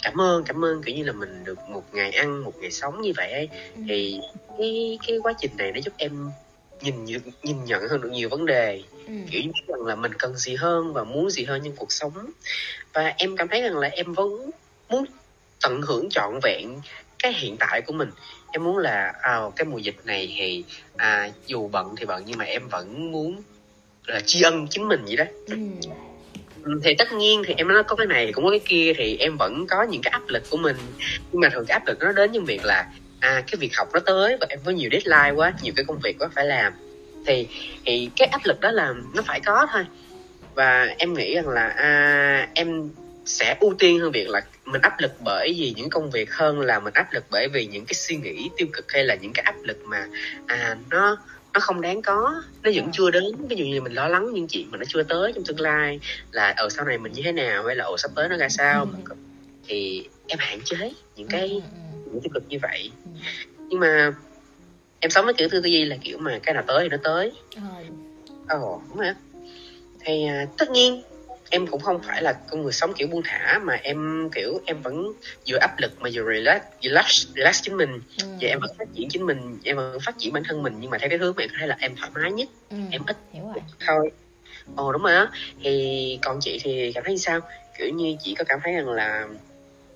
cảm 0.02 0.20
ơn 0.20 0.44
cảm 0.44 0.64
ơn 0.64 0.82
kiểu 0.82 0.96
như 0.96 1.04
là 1.04 1.12
mình 1.12 1.44
được 1.44 1.68
một 1.68 1.84
ngày 1.92 2.10
ăn 2.10 2.44
một 2.44 2.52
ngày 2.60 2.70
sống 2.70 3.00
như 3.00 3.12
vậy 3.16 3.32
ấy. 3.32 3.48
Ừ. 3.74 3.82
thì 3.88 4.20
cái 4.58 4.98
cái 5.06 5.16
quá 5.22 5.32
trình 5.38 5.56
này 5.56 5.72
nó 5.72 5.80
giúp 5.80 5.94
em 5.96 6.32
nhìn 6.80 7.04
nhìn 7.42 7.64
nhận 7.64 7.88
hơn 7.88 8.00
được 8.00 8.10
nhiều 8.12 8.28
vấn 8.28 8.46
đề 8.46 8.82
ừ. 9.06 9.12
kiểu 9.30 9.42
như 9.42 9.50
rằng 9.66 9.86
là 9.86 9.94
mình 9.94 10.12
cần 10.18 10.36
gì 10.36 10.54
hơn 10.54 10.92
và 10.92 11.04
muốn 11.04 11.30
gì 11.30 11.44
hơn 11.44 11.60
trong 11.64 11.76
cuộc 11.76 11.92
sống 11.92 12.30
và 12.94 13.14
em 13.18 13.36
cảm 13.36 13.48
thấy 13.48 13.62
rằng 13.62 13.78
là 13.78 13.88
em 13.88 14.12
vẫn 14.12 14.50
muốn 14.88 15.04
tận 15.62 15.82
hưởng 15.82 16.08
trọn 16.10 16.40
vẹn 16.42 16.80
cái 17.22 17.32
hiện 17.32 17.56
tại 17.60 17.82
của 17.86 17.92
mình 17.92 18.10
em 18.50 18.64
muốn 18.64 18.78
là 18.78 19.12
à, 19.20 19.40
cái 19.56 19.64
mùa 19.64 19.78
dịch 19.78 19.96
này 20.04 20.34
thì 20.38 20.64
à, 20.96 21.30
dù 21.46 21.68
bận 21.68 21.94
thì 21.96 22.06
bận 22.06 22.22
nhưng 22.26 22.38
mà 22.38 22.44
em 22.44 22.68
vẫn 22.68 23.12
muốn 23.12 23.42
là 24.06 24.20
tri 24.26 24.42
ân 24.42 24.66
chính 24.70 24.88
mình 24.88 25.04
vậy 25.04 25.16
đó 25.16 25.24
ừ 25.46 25.56
thì 26.84 26.94
tất 26.98 27.12
nhiên 27.12 27.42
thì 27.46 27.54
em 27.56 27.68
nói 27.68 27.82
có 27.82 27.96
cái 27.96 28.06
này 28.06 28.32
cũng 28.32 28.44
có 28.44 28.50
cái 28.50 28.60
kia 28.64 28.92
thì 28.96 29.16
em 29.16 29.36
vẫn 29.36 29.66
có 29.66 29.82
những 29.82 30.02
cái 30.02 30.10
áp 30.10 30.22
lực 30.28 30.42
của 30.50 30.56
mình. 30.56 30.76
Nhưng 31.32 31.40
mà 31.40 31.48
thường 31.48 31.64
cái 31.66 31.72
áp 31.74 31.86
lực 31.86 31.98
nó 32.00 32.12
đến 32.12 32.32
những 32.32 32.44
việc 32.44 32.64
là 32.64 32.86
à 33.20 33.42
cái 33.46 33.56
việc 33.58 33.76
học 33.76 33.88
nó 33.92 34.00
tới 34.00 34.36
và 34.40 34.46
em 34.48 34.58
có 34.64 34.70
nhiều 34.70 34.90
deadline 34.92 35.30
quá 35.30 35.52
nhiều 35.62 35.72
cái 35.76 35.84
công 35.84 35.98
việc 36.02 36.16
quá 36.18 36.28
phải 36.34 36.46
làm. 36.46 36.72
Thì 37.26 37.46
thì 37.84 38.10
cái 38.16 38.28
áp 38.28 38.40
lực 38.44 38.60
đó 38.60 38.70
là 38.70 38.94
nó 39.14 39.22
phải 39.22 39.40
có 39.40 39.66
thôi. 39.72 39.84
Và 40.54 40.94
em 40.98 41.14
nghĩ 41.14 41.34
rằng 41.34 41.48
là 41.48 41.68
à, 41.68 42.48
em 42.54 42.90
sẽ 43.28 43.56
ưu 43.60 43.74
tiên 43.78 44.00
hơn 44.00 44.12
việc 44.12 44.28
là 44.28 44.40
mình 44.64 44.80
áp 44.80 45.00
lực 45.00 45.12
bởi 45.24 45.54
vì 45.58 45.72
những 45.76 45.90
công 45.90 46.10
việc 46.10 46.32
hơn 46.32 46.60
là 46.60 46.78
mình 46.78 46.94
áp 46.94 47.12
lực 47.12 47.24
bởi 47.30 47.48
vì 47.48 47.66
những 47.66 47.84
cái 47.86 47.94
suy 47.94 48.16
nghĩ 48.16 48.50
tiêu 48.56 48.68
cực 48.72 48.92
hay 48.92 49.04
là 49.04 49.14
những 49.14 49.32
cái 49.32 49.42
áp 49.44 49.54
lực 49.62 49.78
mà 49.84 50.06
à 50.46 50.76
nó 50.90 51.16
nó 51.54 51.60
không 51.60 51.80
đáng 51.80 52.02
có. 52.02 52.42
Nó 52.62 52.70
vẫn 52.74 52.90
chưa 52.92 53.10
đến. 53.10 53.46
Ví 53.48 53.56
dụ 53.56 53.64
như 53.64 53.80
mình 53.80 53.92
lo 53.92 54.08
lắng 54.08 54.32
những 54.32 54.48
chuyện 54.48 54.70
mà 54.70 54.78
nó 54.78 54.84
chưa 54.88 55.02
tới 55.02 55.32
trong 55.34 55.44
tương 55.44 55.60
lai 55.60 56.00
là 56.32 56.54
ở 56.56 56.68
sau 56.68 56.84
này 56.84 56.98
mình 56.98 57.12
như 57.12 57.22
thế 57.24 57.32
nào? 57.32 57.64
Hay 57.66 57.76
là 57.76 57.84
ở 57.84 57.96
sắp 57.98 58.10
tới 58.16 58.28
nó 58.28 58.36
ra 58.36 58.48
sao? 58.48 58.86
thì 59.68 60.08
em 60.26 60.38
hạn 60.38 60.60
chế 60.64 60.92
những 61.16 61.28
cái 61.28 61.48
ừ, 61.48 61.60
ừ, 61.60 62.02
ừ 62.04 62.10
những 62.12 62.22
tiêu 62.22 62.30
cực 62.34 62.42
như 62.48 62.58
vậy. 62.62 62.90
Nhưng 63.68 63.80
mà 63.80 64.12
em 65.00 65.10
sống 65.10 65.24
với 65.24 65.34
kiểu 65.34 65.48
tư 65.50 65.60
duy 65.64 65.84
là 65.84 65.96
kiểu 66.02 66.18
mà 66.18 66.38
cái 66.42 66.54
nào 66.54 66.64
tới 66.66 66.82
thì 66.82 66.88
nó 66.88 66.96
tới. 67.04 67.32
Ồ 68.48 68.74
oh, 68.74 68.82
đúng 68.88 68.98
rồi 68.98 69.12
thì 70.00 70.24
à, 70.26 70.46
tất 70.58 70.70
nhiên 70.70 71.02
em 71.50 71.66
cũng 71.66 71.80
không 71.80 72.02
phải 72.02 72.22
là 72.22 72.32
con 72.32 72.62
người 72.62 72.72
sống 72.72 72.92
kiểu 72.96 73.08
buông 73.08 73.22
thả 73.24 73.58
mà 73.62 73.74
em 73.82 74.28
kiểu 74.34 74.60
em 74.66 74.82
vẫn 74.82 75.12
vừa 75.48 75.58
áp 75.60 75.78
lực 75.78 75.92
mà 76.00 76.10
vừa 76.12 76.22
relax 76.34 76.62
relax 76.82 77.26
relax 77.36 77.62
chính 77.62 77.76
mình 77.76 78.00
ừ. 78.22 78.26
và 78.40 78.48
em 78.48 78.58
vẫn 78.60 78.70
phát 78.78 78.84
triển 78.94 79.08
chính 79.08 79.26
mình 79.26 79.58
em 79.64 79.76
vẫn 79.76 79.98
phát 80.06 80.18
triển 80.18 80.32
bản 80.32 80.42
thân 80.48 80.62
mình 80.62 80.74
nhưng 80.80 80.90
mà 80.90 80.98
theo 80.98 81.10
cái 81.10 81.18
hướng 81.18 81.34
mà 81.36 81.42
em 81.42 81.50
thấy 81.58 81.68
là 81.68 81.76
em 81.80 81.96
thoải 81.96 82.10
mái 82.14 82.32
nhất 82.32 82.48
ừ. 82.70 82.76
em 82.90 83.02
ít 83.06 83.16
Hiểu 83.32 83.44
rồi. 83.44 83.62
thôi 83.86 84.10
ồ 84.76 84.92
đúng 84.92 85.02
rồi 85.02 85.14
á 85.14 85.30
thì 85.62 86.18
còn 86.22 86.38
chị 86.40 86.58
thì 86.62 86.92
cảm 86.92 87.04
thấy 87.04 87.18
sao 87.18 87.40
kiểu 87.78 87.88
như 87.94 88.16
chị 88.20 88.34
có 88.34 88.44
cảm 88.48 88.60
thấy 88.64 88.72
rằng 88.72 88.88
là 88.88 89.28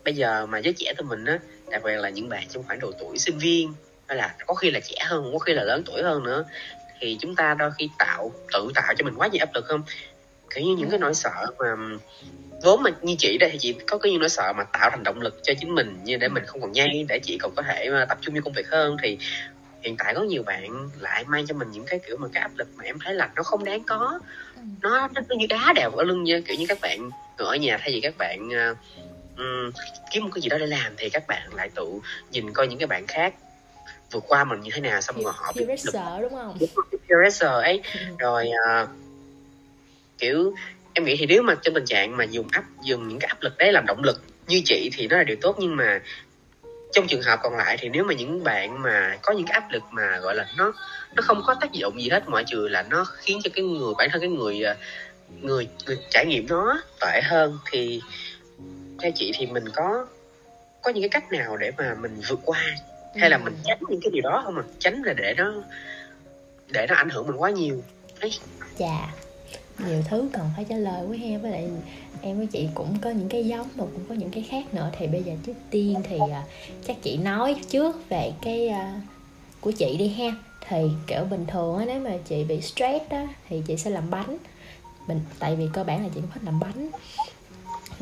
bây 0.05 0.15
giờ 0.15 0.47
mà 0.47 0.59
giới 0.59 0.75
trẻ 0.77 0.93
tụi 0.97 1.09
mình 1.09 1.25
á 1.25 1.39
đặc 1.71 1.83
biệt 1.85 1.97
là 1.97 2.09
những 2.09 2.29
bạn 2.29 2.43
trong 2.49 2.63
khoảng 2.63 2.81
độ 2.81 2.93
tuổi 2.99 3.19
sinh 3.19 3.39
viên 3.39 3.75
hay 4.07 4.19
là 4.19 4.35
có 4.47 4.55
khi 4.55 4.71
là 4.71 4.81
trẻ 4.81 4.97
hơn 5.05 5.31
có 5.33 5.39
khi 5.39 5.53
là 5.53 5.65
lớn 5.65 5.83
tuổi 5.87 6.03
hơn 6.03 6.23
nữa 6.23 6.45
thì 7.01 7.17
chúng 7.21 7.37
ta 7.37 7.55
đôi 7.55 7.71
khi 7.79 7.89
tạo 7.99 8.33
tự 8.53 8.69
tạo 8.75 8.95
cho 8.99 9.05
mình 9.05 9.15
quá 9.17 9.27
nhiều 9.27 9.47
áp 9.47 9.55
lực 9.55 9.65
không 9.65 9.83
kiểu 10.55 10.65
như 10.65 10.77
những 10.77 10.91
cái 10.91 10.99
nỗi 10.99 11.15
sợ 11.15 11.47
mà 11.59 11.75
vốn 12.63 12.83
mà 12.83 12.91
như 13.03 13.15
chị 13.19 13.39
đây 13.39 13.51
thì 13.53 13.59
chị 13.61 13.75
có 13.87 13.99
cái 13.99 14.17
nỗi 14.21 14.29
sợ 14.29 14.53
mà 14.57 14.65
tạo 14.65 14.91
thành 14.91 15.03
động 15.03 15.21
lực 15.21 15.39
cho 15.43 15.53
chính 15.61 15.75
mình 15.75 16.01
như 16.05 16.17
để 16.17 16.29
mình 16.29 16.45
không 16.47 16.61
còn 16.61 16.73
nhây 16.73 17.05
để 17.09 17.19
chị 17.23 17.39
còn 17.39 17.55
có 17.57 17.63
thể 17.63 17.91
mà 17.91 18.07
tập 18.09 18.19
trung 18.21 18.35
vào 18.35 18.43
công 18.43 18.53
việc 18.53 18.69
hơn. 18.69 18.97
Thì 19.03 19.19
hiện 19.83 19.97
tại 19.99 20.15
có 20.15 20.23
nhiều 20.23 20.43
bạn 20.43 20.91
lại 20.99 21.25
mang 21.27 21.47
cho 21.47 21.55
mình 21.55 21.71
những 21.71 21.85
cái 21.87 22.01
kiểu 22.07 22.17
mà 22.17 22.29
cái 22.33 22.41
áp 22.41 22.51
lực 22.59 22.69
mà 22.77 22.85
em 22.85 22.99
thấy 23.05 23.15
là 23.15 23.31
nó 23.37 23.43
không 23.43 23.65
đáng 23.65 23.85
có. 23.85 24.21
Nó 24.83 25.09
nó 25.15 25.35
như 25.37 25.47
đá 25.47 25.73
đèo 25.77 25.91
ở 25.91 26.05
lưng 26.05 26.25
như 26.25 26.41
kiểu 26.41 26.57
như 26.57 26.67
các 26.69 26.79
bạn 26.81 27.11
ở 27.37 27.57
nhà 27.57 27.79
thay 27.81 27.93
vì 27.93 28.01
các 28.01 28.15
bạn 28.19 28.49
um, 29.37 29.73
kiếm 30.11 30.25
một 30.25 30.31
cái 30.35 30.43
gì 30.43 30.49
đó 30.49 30.59
để 30.59 30.67
làm 30.67 30.95
thì 30.97 31.11
các 31.11 31.27
bạn 31.27 31.55
lại 31.55 31.71
tự 31.75 31.85
nhìn 32.31 32.53
coi 32.53 32.67
những 32.69 32.79
cái 32.79 32.87
bạn 32.87 33.07
khác 33.07 33.35
vượt 34.11 34.25
qua 34.27 34.45
mình 34.45 34.61
như 34.61 34.71
thế 34.75 34.81
nào 34.81 35.01
xong 35.01 35.23
rồi 35.23 35.33
họ 35.37 35.53
bị 35.57 35.65
sợ 35.79 36.19
đúng 36.23 36.35
không? 36.35 36.59
Pressure 37.07 37.47
ấy. 37.47 37.83
Ừ. 37.95 38.01
rồi 38.19 38.51
uh, 38.83 38.89
kiểu 40.23 40.55
em 40.95 41.05
nghĩ 41.05 41.17
thì 41.19 41.27
nếu 41.27 41.43
mà 41.43 41.55
trong 41.63 41.75
tình 41.75 41.85
trạng 41.85 42.17
mà 42.17 42.25
dùng 42.25 42.49
áp 42.51 42.65
dùng 42.85 43.09
những 43.09 43.19
cái 43.19 43.29
áp 43.29 43.43
lực 43.43 43.59
đấy 43.59 43.73
làm 43.73 43.87
động 43.87 44.05
lực 44.05 44.23
như 44.49 44.63
chị 44.65 44.91
thì 44.93 45.09
nó 45.09 45.17
là 45.17 45.25
điều 45.25 45.37
tốt 45.41 45.57
nhưng 45.59 45.77
mà 45.77 46.01
trong 46.93 47.07
trường 47.07 47.23
hợp 47.23 47.39
còn 47.43 47.57
lại 47.57 47.77
thì 47.81 47.89
nếu 47.89 48.05
mà 48.05 48.15
những 48.15 48.45
bạn 48.45 48.83
mà 48.83 49.19
có 49.23 49.33
những 49.33 49.47
cái 49.47 49.55
áp 49.55 49.71
lực 49.71 49.83
mà 49.91 50.19
gọi 50.19 50.35
là 50.35 50.47
nó 50.57 50.73
nó 51.15 51.23
không 51.23 51.43
có 51.47 51.55
tác 51.61 51.73
dụng 51.73 52.03
gì 52.03 52.09
hết 52.09 52.29
ngoại 52.29 52.45
trừ 52.47 52.69
là 52.69 52.83
nó 52.83 53.05
khiến 53.05 53.41
cho 53.45 53.51
cái 53.55 53.65
người 53.65 53.95
bản 53.99 54.09
thân 54.13 54.21
cái 54.21 54.31
người 54.31 54.65
à, 54.65 54.77
người 55.41 55.69
người 55.87 55.99
trải 56.11 56.27
nghiệm 56.27 56.47
nó 56.49 56.83
tệ 57.01 57.21
hơn 57.25 57.59
thì 57.71 58.01
theo 59.01 59.11
chị 59.15 59.33
thì 59.35 59.47
mình 59.47 59.65
có 59.75 60.07
có 60.83 60.91
những 60.91 61.03
cái 61.03 61.09
cách 61.09 61.33
nào 61.33 61.57
để 61.57 61.71
mà 61.79 61.95
mình 62.01 62.21
vượt 62.29 62.41
qua? 62.45 62.61
Hay 63.17 63.31
là 63.31 63.39
mình 63.39 63.55
tránh 63.65 63.79
những 63.89 64.01
cái 64.03 64.11
điều 64.13 64.23
đó 64.23 64.43
không 64.45 64.55
mà 64.55 64.63
tránh 64.79 65.03
là 65.03 65.13
để 65.13 65.35
nó 65.37 65.53
để 66.69 66.87
nó 66.89 66.95
ảnh 66.95 67.09
hưởng 67.09 67.27
mình 67.27 67.37
quá 67.37 67.51
nhiều. 67.51 67.83
Ấy 68.21 68.31
dạ 68.77 69.09
nhiều 69.79 70.03
thứ 70.09 70.29
cần 70.33 70.51
phải 70.57 70.65
trả 70.69 70.77
lời 70.77 71.07
với 71.07 71.21
em 71.25 71.43
với 71.43 71.51
lại 71.51 71.69
em 72.23 72.39
với 72.39 72.47
chị 72.47 72.69
cũng 72.75 72.99
có 73.03 73.11
những 73.11 73.29
cái 73.29 73.45
giống 73.45 73.69
mà 73.77 73.85
cũng 73.85 74.05
có 74.09 74.15
những 74.15 74.31
cái 74.31 74.43
khác 74.43 74.75
nữa. 74.75 74.91
Thì 74.99 75.07
bây 75.07 75.23
giờ 75.23 75.33
trước 75.47 75.57
tiên 75.71 75.95
thì 76.09 76.17
uh, 76.17 76.31
chắc 76.87 77.03
chị 77.03 77.17
nói 77.17 77.57
trước 77.71 78.09
về 78.09 78.33
cái 78.43 78.69
uh, 78.69 79.03
của 79.61 79.71
chị 79.71 79.97
đi 79.97 80.09
ha. 80.09 80.37
Thì 80.69 80.77
kiểu 81.07 81.25
bình 81.25 81.47
thường 81.47 81.79
á 81.79 81.85
nếu 81.85 82.01
mà 82.01 82.11
chị 82.29 82.45
bị 82.45 82.61
stress 82.61 83.05
đó 83.11 83.23
thì 83.49 83.63
chị 83.67 83.77
sẽ 83.77 83.91
làm 83.91 84.11
bánh. 84.11 84.37
Mình 85.09 85.21
tại 85.39 85.57
vì 85.57 85.69
cơ 85.73 85.85
bản 85.85 86.03
là 86.03 86.09
chị 86.15 86.21
cũng 86.21 86.31
thích 86.35 86.43
làm 86.45 86.61
bánh 86.61 86.89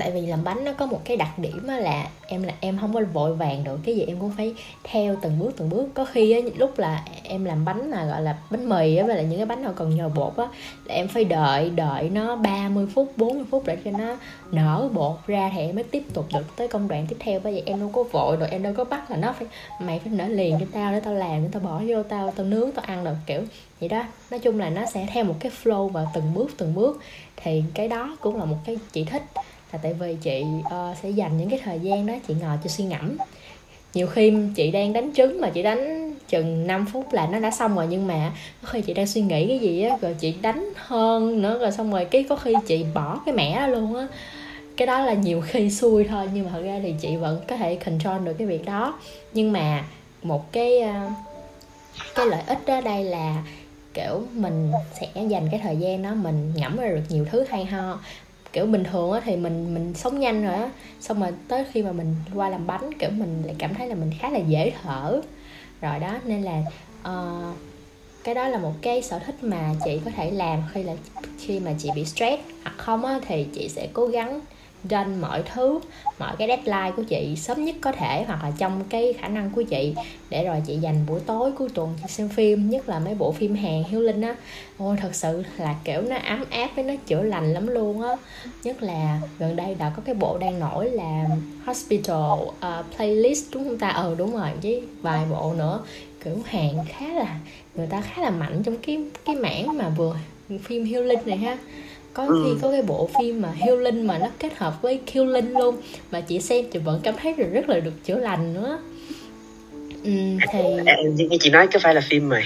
tại 0.00 0.11
vì 0.11 0.21
làm 0.21 0.45
bánh 0.45 0.64
nó 0.64 0.73
có 0.73 0.87
một 0.87 1.00
cái 1.04 1.16
đặc 1.16 1.38
điểm 1.38 1.64
là 1.66 2.09
em 2.26 2.42
là 2.42 2.54
em 2.61 2.78
không 2.80 2.95
có 2.95 3.00
vội 3.12 3.35
vàng 3.35 3.64
được. 3.64 3.78
Cái 3.85 3.97
gì 3.97 4.04
em 4.09 4.16
cũng 4.21 4.33
phải 4.37 4.54
theo 4.85 5.16
từng 5.23 5.38
bước 5.38 5.50
từng 5.57 5.71
bước. 5.71 5.88
Có 5.95 6.04
khi 6.04 6.33
á, 6.33 6.40
lúc 6.57 6.78
là 6.78 7.04
em 7.23 7.45
làm 7.45 7.64
bánh 7.64 7.90
mà 7.90 8.04
gọi 8.04 8.23
là 8.23 8.38
bánh 8.50 8.69
mì 8.69 8.97
á 8.97 9.07
với 9.07 9.16
lại 9.16 9.25
những 9.25 9.38
cái 9.38 9.47
bánh 9.47 9.62
nào 9.62 9.73
còn 9.76 9.97
nhờ 9.97 10.09
bột 10.09 10.37
á 10.37 10.47
là 10.85 10.95
em 10.95 11.09
phải 11.09 11.25
đợi 11.25 11.71
đợi 11.71 12.11
nó 12.11 12.37
30 12.37 12.87
phút 12.95 13.12
40 13.16 13.45
phút 13.50 13.62
để 13.66 13.76
cho 13.85 13.90
nó 13.90 14.16
nở 14.52 14.88
bột 14.92 15.16
ra 15.26 15.50
thì 15.54 15.61
em 15.61 15.75
mới 15.75 15.85
tiếp 15.85 16.02
tục 16.14 16.26
được 16.33 16.57
tới 16.57 16.69
công 16.69 16.88
đoạn 16.88 17.07
tiếp 17.09 17.16
theo. 17.19 17.40
Bởi 17.45 17.52
vậy 17.52 17.62
em 17.66 17.80
đâu 17.80 17.90
có 17.92 18.02
vội 18.02 18.37
rồi 18.37 18.49
em 18.50 18.62
đâu 18.62 18.73
có 18.76 18.85
bắt 18.85 19.11
là 19.11 19.16
nó 19.16 19.33
phải 19.33 19.49
mày 19.80 19.99
phải 19.99 20.12
nở 20.12 20.28
liền 20.28 20.57
cho 20.61 20.66
tao 20.73 20.92
để 20.92 21.00
tao 21.00 21.14
làm 21.14 21.42
để 21.42 21.49
tao 21.52 21.62
bỏ 21.62 21.83
vô 21.87 22.02
tao 22.02 22.30
tao 22.30 22.47
nướng 22.47 22.73
tao 22.73 22.85
ăn 22.85 23.04
được 23.04 23.16
kiểu 23.26 23.40
vậy 23.80 23.88
đó. 23.88 24.04
Nói 24.30 24.40
chung 24.40 24.61
là 24.61 24.71
nó 24.71 24.87
sẽ 24.87 25.07
theo 25.12 25.25
một 25.25 25.35
cái 25.40 25.52
flow 25.62 25.88
và 25.88 26.07
từng 26.14 26.35
bước 26.35 26.50
từng 26.57 26.75
bước. 26.75 27.00
Thì 27.37 27.62
cái 27.75 27.88
đó 27.88 28.16
cũng 28.21 28.37
là 28.37 28.45
một 28.45 28.57
cái 28.64 28.78
chỉ 28.92 29.04
thích 29.04 29.23
là 29.73 29.79
tại 29.83 29.93
vì 29.93 30.17
chị 30.23 30.45
uh, 30.59 30.97
sẽ 31.03 31.11
dành 31.11 31.39
những 31.39 31.50
cái 31.50 31.61
thời 31.65 31.79
gian 31.79 32.07
đó 32.07 32.15
chị 32.29 32.35
ngồi 32.41 32.57
cho 32.65 32.69
suy 32.69 32.85
ngẫm. 32.85 33.17
Nhiều 33.95 34.07
khi 34.07 34.33
chị 34.55 34.71
đang 34.71 34.93
đánh 34.93 35.11
trứng 35.15 35.41
mà 35.41 35.50
chị 35.50 35.62
đánh 35.62 36.15
chừng 36.29 36.67
5 36.67 36.87
phút 36.93 37.12
là 37.12 37.27
nó 37.27 37.39
đã 37.39 37.50
xong 37.50 37.77
rồi 37.77 37.87
nhưng 37.91 38.07
mà 38.07 38.33
có 38.62 38.69
khi 38.69 38.81
chị 38.81 38.95
đang 38.95 39.07
suy 39.07 39.21
nghĩ 39.21 39.47
cái 39.49 39.59
gì 39.59 39.83
á 39.83 39.97
rồi 40.00 40.15
chị 40.19 40.35
đánh 40.43 40.73
hơn 40.77 41.43
nữa 41.43 41.59
rồi 41.59 41.73
xong 41.73 41.93
rồi 41.93 42.05
cái 42.05 42.23
có 42.29 42.37
khi 42.37 42.55
chị 42.67 42.85
bỏ 42.95 43.21
cái 43.27 43.35
mẻ 43.35 43.57
đó 43.61 43.67
luôn 43.67 43.97
á. 43.97 44.07
Cái 44.77 44.87
đó 44.87 45.05
là 45.05 45.12
nhiều 45.12 45.41
khi 45.41 45.71
xui 45.71 46.05
thôi 46.05 46.29
nhưng 46.35 46.45
mà 46.45 46.50
thật 46.53 46.62
ra 46.65 46.81
thì 46.83 46.95
chị 47.00 47.17
vẫn 47.17 47.41
có 47.49 47.57
thể 47.57 47.75
control 47.75 48.25
được 48.25 48.33
cái 48.39 48.47
việc 48.47 48.65
đó. 48.65 48.99
Nhưng 49.33 49.53
mà 49.53 49.85
một 50.23 50.53
cái 50.53 50.81
ờ, 50.81 51.11
cái 52.15 52.27
lợi 52.27 52.43
ích 52.47 52.59
đó 52.67 52.81
đây 52.81 53.05
là 53.05 53.43
kiểu 53.95 54.23
mình 54.33 54.73
sẽ 55.00 55.23
dành 55.29 55.49
cái 55.50 55.61
thời 55.62 55.77
gian 55.77 56.03
đó 56.03 56.15
mình 56.15 56.53
ngẫm 56.57 56.77
ra 56.77 56.89
được 56.89 57.03
nhiều 57.09 57.27
thứ 57.31 57.45
hay 57.49 57.65
ho 57.65 57.99
kiểu 58.52 58.66
bình 58.66 58.85
thường 58.85 59.12
á 59.12 59.21
thì 59.25 59.37
mình 59.37 59.75
mình 59.75 59.95
sống 59.95 60.21
nhanh 60.21 60.45
rồi 60.45 60.54
á. 60.54 60.71
Xong 61.00 61.21
rồi 61.21 61.30
tới 61.49 61.64
khi 61.73 61.83
mà 61.83 61.92
mình 61.92 62.14
qua 62.35 62.49
làm 62.49 62.66
bánh 62.66 62.90
kiểu 62.99 63.11
mình 63.11 63.42
lại 63.47 63.54
cảm 63.59 63.75
thấy 63.75 63.87
là 63.87 63.95
mình 63.95 64.11
khá 64.19 64.30
là 64.30 64.38
dễ 64.38 64.73
thở. 64.83 65.21
Rồi 65.80 65.99
đó 65.99 66.19
nên 66.25 66.42
là 66.42 66.62
uh, 67.00 67.57
cái 68.25 68.35
đó 68.35 68.49
là 68.49 68.59
một 68.59 68.73
cái 68.83 69.02
sở 69.02 69.19
thích 69.19 69.37
mà 69.42 69.75
chị 69.85 70.00
có 70.04 70.11
thể 70.16 70.30
làm 70.30 70.62
khi 70.73 70.83
là 70.83 70.95
khi 71.38 71.61
mà 71.61 71.73
chị 71.78 71.90
bị 71.95 72.04
stress. 72.04 72.42
Hoặc 72.62 72.75
không 72.76 73.04
á 73.04 73.21
thì 73.26 73.47
chị 73.54 73.69
sẽ 73.69 73.88
cố 73.92 74.07
gắng 74.07 74.40
trên 74.89 75.21
mọi 75.21 75.43
thứ 75.55 75.81
mọi 76.19 76.37
cái 76.39 76.49
deadline 76.49 76.93
của 76.97 77.03
chị 77.03 77.37
sớm 77.37 77.65
nhất 77.65 77.77
có 77.81 77.93
thể 77.93 78.25
hoặc 78.27 78.43
là 78.43 78.51
trong 78.59 78.85
cái 78.89 79.13
khả 79.13 79.29
năng 79.29 79.51
của 79.51 79.63
chị 79.63 79.95
để 80.31 80.45
rồi 80.45 80.63
chị 80.67 80.77
dành 80.77 81.07
buổi 81.07 81.21
tối 81.21 81.53
cuối 81.53 81.69
tuần 81.75 81.95
chị 82.03 82.09
xem 82.09 82.29
phim 82.29 82.71
nhất 82.71 82.89
là 82.89 82.99
mấy 82.99 83.15
bộ 83.15 83.33
phim 83.33 83.55
hàng 83.55 83.85
hiếu 83.85 84.01
linh 84.01 84.21
á. 84.21 84.35
Ôi 84.79 84.97
thật 85.01 85.15
sự 85.15 85.43
là 85.57 85.75
kiểu 85.85 86.03
nó 86.03 86.17
ấm 86.17 86.45
áp 86.51 86.71
với 86.75 86.85
nó 86.85 86.95
chữa 87.07 87.23
lành 87.23 87.53
lắm 87.53 87.67
luôn 87.67 88.03
á. 88.03 88.17
Nhất 88.65 88.83
là 88.83 89.21
gần 89.39 89.57
đây 89.57 89.75
đã 89.75 89.93
có 89.97 90.03
cái 90.05 90.15
bộ 90.15 90.39
đang 90.39 90.59
nổi 90.59 90.91
là 90.91 91.27
hospital 91.65 92.33
uh, 92.41 92.97
playlist 92.97 93.45
đúng 93.55 93.65
không 93.65 93.79
ta? 93.79 93.89
Ừ 93.89 94.15
đúng 94.19 94.33
rồi 94.33 94.49
với 94.63 94.83
vài 95.03 95.27
bộ 95.31 95.55
nữa. 95.59 95.81
Kiểu 96.25 96.37
hàng 96.45 96.85
khá 96.89 97.09
là 97.09 97.39
người 97.75 97.87
ta 97.87 98.01
khá 98.01 98.23
là 98.23 98.31
mạnh 98.31 98.63
trong 98.63 98.77
cái 98.77 98.99
cái 99.25 99.37
mảng 99.37 99.77
mà 99.79 99.89
vừa 99.89 100.17
phim 100.65 100.85
hiếu 100.85 101.03
linh 101.03 101.21
này 101.27 101.37
ha 101.37 101.59
có 102.14 102.26
ừ. 102.26 102.43
khi 102.45 102.61
có 102.62 102.71
cái 102.71 102.83
bộ 102.83 103.09
phim 103.19 103.43
mà 103.43 103.52
healing 103.57 104.07
mà 104.07 104.19
nó 104.19 104.26
kết 104.38 104.57
hợp 104.57 104.83
với 104.83 105.00
killing 105.07 105.52
luôn 105.59 105.76
mà 106.11 106.21
chị 106.21 106.40
xem 106.40 106.64
chị 106.73 106.79
vẫn 106.79 107.00
cảm 107.02 107.14
thấy 107.23 107.33
rất 107.33 107.69
là 107.69 107.81
được 107.81 108.05
chữa 108.05 108.19
lành 108.19 108.55
nữa 108.55 108.79
ừ, 110.05 110.11
thì 110.52 110.62
như 111.29 111.37
chị 111.40 111.50
nói 111.50 111.67
có 111.73 111.79
phải 111.83 111.95
là 111.95 112.00
phim 112.00 112.29
mà 112.29 112.40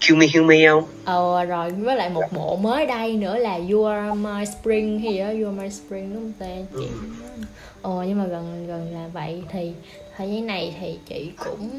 Kill 0.00 0.18
Me 0.18 0.26
Heal 0.34 0.46
Me 0.46 0.68
không? 0.68 0.84
Ờ 1.04 1.44
rồi 1.44 1.70
với 1.70 1.96
lại 1.96 2.10
một 2.10 2.22
bộ 2.30 2.56
mới 2.56 2.86
đây 2.86 3.16
nữa 3.16 3.38
là 3.38 3.58
You 3.70 3.84
Are 3.84 4.14
My 4.14 4.44
Spring 4.46 5.00
hay 5.00 5.12
gì 5.12 5.18
đó 5.18 5.26
You 5.26 5.46
Are 5.46 5.62
My 5.62 5.70
Spring 5.70 6.14
đúng 6.14 6.22
không 6.22 6.32
tên 6.38 6.66
chị 6.78 6.86
ừ. 6.86 7.42
Ờ 7.82 8.04
nhưng 8.08 8.18
mà 8.18 8.24
gần 8.24 8.66
gần 8.66 8.94
là 8.94 9.08
vậy 9.12 9.42
thì 9.52 9.72
thời 10.16 10.30
gian 10.30 10.46
này 10.46 10.74
thì 10.80 10.98
chị 11.08 11.30
cũng 11.44 11.70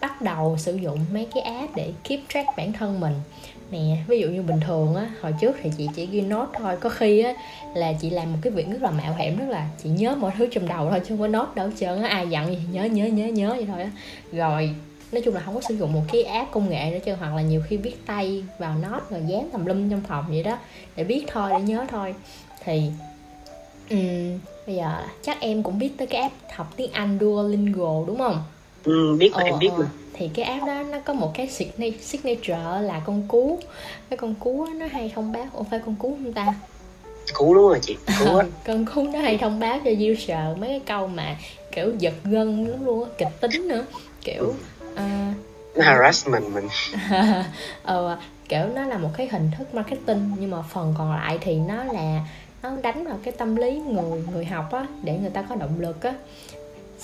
bắt 0.00 0.22
đầu 0.22 0.56
sử 0.58 0.76
dụng 0.76 0.98
mấy 1.12 1.26
cái 1.34 1.42
app 1.42 1.76
để 1.76 1.92
keep 2.04 2.20
track 2.28 2.48
bản 2.56 2.72
thân 2.72 3.00
mình 3.00 3.14
nè 3.72 3.96
ví 4.06 4.20
dụ 4.20 4.28
như 4.28 4.42
bình 4.42 4.60
thường 4.60 4.94
á 4.94 5.10
hồi 5.20 5.34
trước 5.40 5.56
thì 5.62 5.70
chị 5.78 5.88
chỉ 5.94 6.06
ghi 6.06 6.20
nốt 6.20 6.48
thôi 6.58 6.76
có 6.80 6.88
khi 6.88 7.20
á 7.20 7.32
là 7.74 7.92
chị 8.00 8.10
làm 8.10 8.32
một 8.32 8.38
cái 8.42 8.52
việc 8.52 8.66
rất 8.70 8.82
là 8.82 8.90
mạo 8.90 9.14
hiểm 9.14 9.38
rất 9.38 9.48
là 9.48 9.68
chị 9.82 9.88
nhớ 9.88 10.14
mọi 10.14 10.32
thứ 10.38 10.46
trong 10.50 10.68
đầu 10.68 10.90
thôi 10.90 11.00
chứ 11.00 11.08
không 11.08 11.20
có 11.20 11.26
nốt 11.26 11.54
đâu 11.54 11.70
trơn 11.78 12.02
á 12.02 12.08
ai 12.08 12.28
dặn 12.28 12.46
gì 12.46 12.58
nhớ 12.72 12.84
nhớ 12.84 13.06
nhớ 13.06 13.26
nhớ 13.26 13.48
vậy 13.48 13.66
thôi 13.66 13.82
á 13.82 13.90
rồi 14.32 14.74
nói 15.12 15.22
chung 15.24 15.34
là 15.34 15.40
không 15.40 15.54
có 15.54 15.60
sử 15.60 15.76
dụng 15.76 15.92
một 15.92 16.02
cái 16.12 16.22
app 16.22 16.50
công 16.50 16.70
nghệ 16.70 16.90
nữa 16.90 16.98
chứ 17.04 17.14
hoặc 17.14 17.34
là 17.34 17.42
nhiều 17.42 17.62
khi 17.68 17.76
viết 17.76 18.06
tay 18.06 18.44
vào 18.58 18.76
nốt 18.82 19.00
rồi 19.10 19.20
dán 19.26 19.48
tầm 19.52 19.66
lum 19.66 19.90
trong 19.90 20.02
phòng 20.08 20.24
vậy 20.28 20.42
đó 20.42 20.58
để 20.96 21.04
biết 21.04 21.24
thôi 21.28 21.50
để 21.50 21.60
nhớ 21.60 21.86
thôi 21.88 22.14
thì 22.64 22.82
um, 23.90 24.38
bây 24.66 24.76
giờ 24.76 25.02
chắc 25.22 25.40
em 25.40 25.62
cũng 25.62 25.78
biết 25.78 25.90
tới 25.98 26.06
cái 26.06 26.22
app 26.22 26.34
học 26.54 26.72
tiếng 26.76 26.92
Anh 26.92 27.18
Duolingo 27.20 28.04
đúng 28.06 28.18
không? 28.18 28.42
Ừ, 28.84 29.16
biết 29.18 29.32
rồi, 29.34 29.44
em 29.44 29.58
biết 29.58 29.70
rồi. 29.76 29.86
Thì 30.12 30.30
cái 30.34 30.44
app 30.44 30.66
đó 30.66 30.82
nó 30.82 30.98
có 31.04 31.12
một 31.12 31.32
cái 31.34 31.48
signature 32.00 32.80
là 32.80 33.02
con 33.06 33.22
cú. 33.28 33.58
Cái 34.10 34.16
con 34.16 34.34
cú 34.34 34.66
nó 34.74 34.86
hay 34.92 35.12
thông 35.14 35.32
báo. 35.32 35.46
Ủa 35.52 35.62
phải 35.62 35.80
con 35.86 35.94
cú 35.94 36.08
không 36.08 36.32
ta? 36.32 36.54
Cú 37.34 37.54
đúng 37.54 37.68
rồi 37.68 37.78
chị 37.82 37.96
cú 38.18 38.24
con 38.66 38.86
cú 38.86 39.02
nó 39.02 39.18
hay 39.18 39.38
thông 39.38 39.60
báo 39.60 39.78
cho 39.84 39.90
user 39.90 40.58
mấy 40.58 40.68
cái 40.68 40.80
câu 40.86 41.06
mà 41.06 41.36
kiểu 41.72 41.92
giật 41.98 42.14
gân 42.24 42.66
lắm 42.66 42.84
luôn 42.84 43.04
á 43.04 43.10
kịch 43.18 43.40
tính 43.40 43.68
nữa. 43.68 43.84
Kiểu 44.24 44.54
uh, 44.92 44.98
nó 45.76 45.84
harassment 45.84 46.44
mình. 46.54 46.68
Ờ, 47.82 48.18
kiểu 48.48 48.66
nó 48.74 48.86
là 48.86 48.98
một 48.98 49.10
cái 49.16 49.28
hình 49.28 49.50
thức 49.58 49.74
marketing 49.74 50.30
nhưng 50.38 50.50
mà 50.50 50.62
phần 50.62 50.94
còn 50.98 51.12
lại 51.12 51.38
thì 51.40 51.56
nó 51.56 51.84
là 51.84 52.20
nó 52.62 52.70
đánh 52.82 53.04
vào 53.04 53.18
cái 53.22 53.34
tâm 53.38 53.56
lý 53.56 53.78
người 53.78 54.22
người 54.32 54.44
học 54.44 54.72
á 54.72 54.86
để 55.02 55.18
người 55.18 55.30
ta 55.30 55.42
có 55.42 55.54
động 55.54 55.80
lực 55.80 56.02
á 56.02 56.14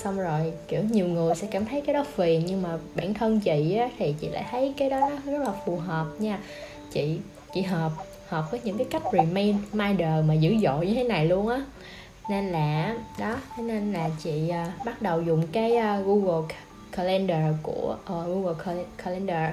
xong 0.03 0.17
rồi 0.17 0.53
kiểu 0.67 0.81
nhiều 0.91 1.07
người 1.07 1.35
sẽ 1.35 1.47
cảm 1.51 1.65
thấy 1.65 1.81
cái 1.81 1.93
đó 1.93 2.05
phiền 2.15 2.43
nhưng 2.45 2.61
mà 2.61 2.77
bản 2.95 3.13
thân 3.13 3.39
chị 3.39 3.75
á, 3.75 3.89
thì 3.97 4.15
chị 4.21 4.27
lại 4.27 4.45
thấy 4.51 4.73
cái 4.77 4.89
đó 4.89 5.09
nó 5.25 5.31
rất 5.31 5.43
là 5.43 5.53
phù 5.65 5.75
hợp 5.75 6.05
nha. 6.19 6.39
Chị 6.93 7.17
chị 7.53 7.61
hợp 7.61 7.91
hợp 8.27 8.51
với 8.51 8.59
những 8.63 8.77
cái 8.77 8.87
cách 8.89 9.03
remain 9.13 9.55
minder 9.73 10.25
mà 10.25 10.33
dữ 10.33 10.55
dội 10.63 10.87
như 10.87 10.93
thế 10.93 11.03
này 11.03 11.25
luôn 11.25 11.47
á. 11.47 11.63
Nên 12.29 12.45
là 12.45 12.97
đó 13.19 13.35
thế 13.55 13.63
nên 13.63 13.93
là 13.93 14.09
chị 14.23 14.43
uh, 14.49 14.85
bắt 14.85 15.01
đầu 15.01 15.21
dùng 15.21 15.47
cái 15.51 15.71
uh, 15.71 16.05
Google 16.05 16.55
Calendar 16.91 17.55
của 17.63 17.95
uh, 18.03 18.27
Google 18.27 18.83
Calendar. 19.03 19.51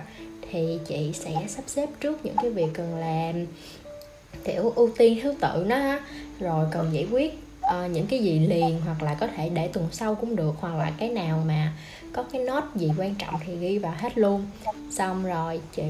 Thì 0.50 0.78
chị 0.86 1.12
sẽ 1.14 1.32
sắp 1.48 1.62
xếp 1.66 1.88
trước 2.00 2.24
những 2.24 2.36
cái 2.42 2.50
việc 2.50 2.68
cần 2.74 2.96
làm 2.96 3.46
kiểu 4.44 4.72
ưu 4.76 4.90
tiên 4.98 5.18
thứ 5.22 5.34
tự 5.40 5.64
nó 5.66 5.98
rồi 6.40 6.66
cần 6.70 6.88
giải 6.92 7.06
quyết 7.10 7.45
uh, 7.66 7.90
những 7.90 8.06
cái 8.06 8.18
gì 8.18 8.38
liền 8.38 8.80
hoặc 8.84 9.02
là 9.02 9.14
có 9.14 9.26
thể 9.36 9.48
để 9.48 9.68
tuần 9.68 9.88
sau 9.92 10.14
cũng 10.14 10.36
được 10.36 10.54
hoặc 10.60 10.74
là 10.74 10.92
cái 10.98 11.08
nào 11.08 11.42
mà 11.46 11.72
có 12.12 12.22
cái 12.22 12.42
nốt 12.42 12.64
gì 12.74 12.90
quan 12.98 13.14
trọng 13.14 13.34
thì 13.46 13.56
ghi 13.56 13.78
vào 13.78 13.94
hết 13.98 14.18
luôn. 14.18 14.46
Xong 14.90 15.24
rồi 15.24 15.60
chị 15.76 15.82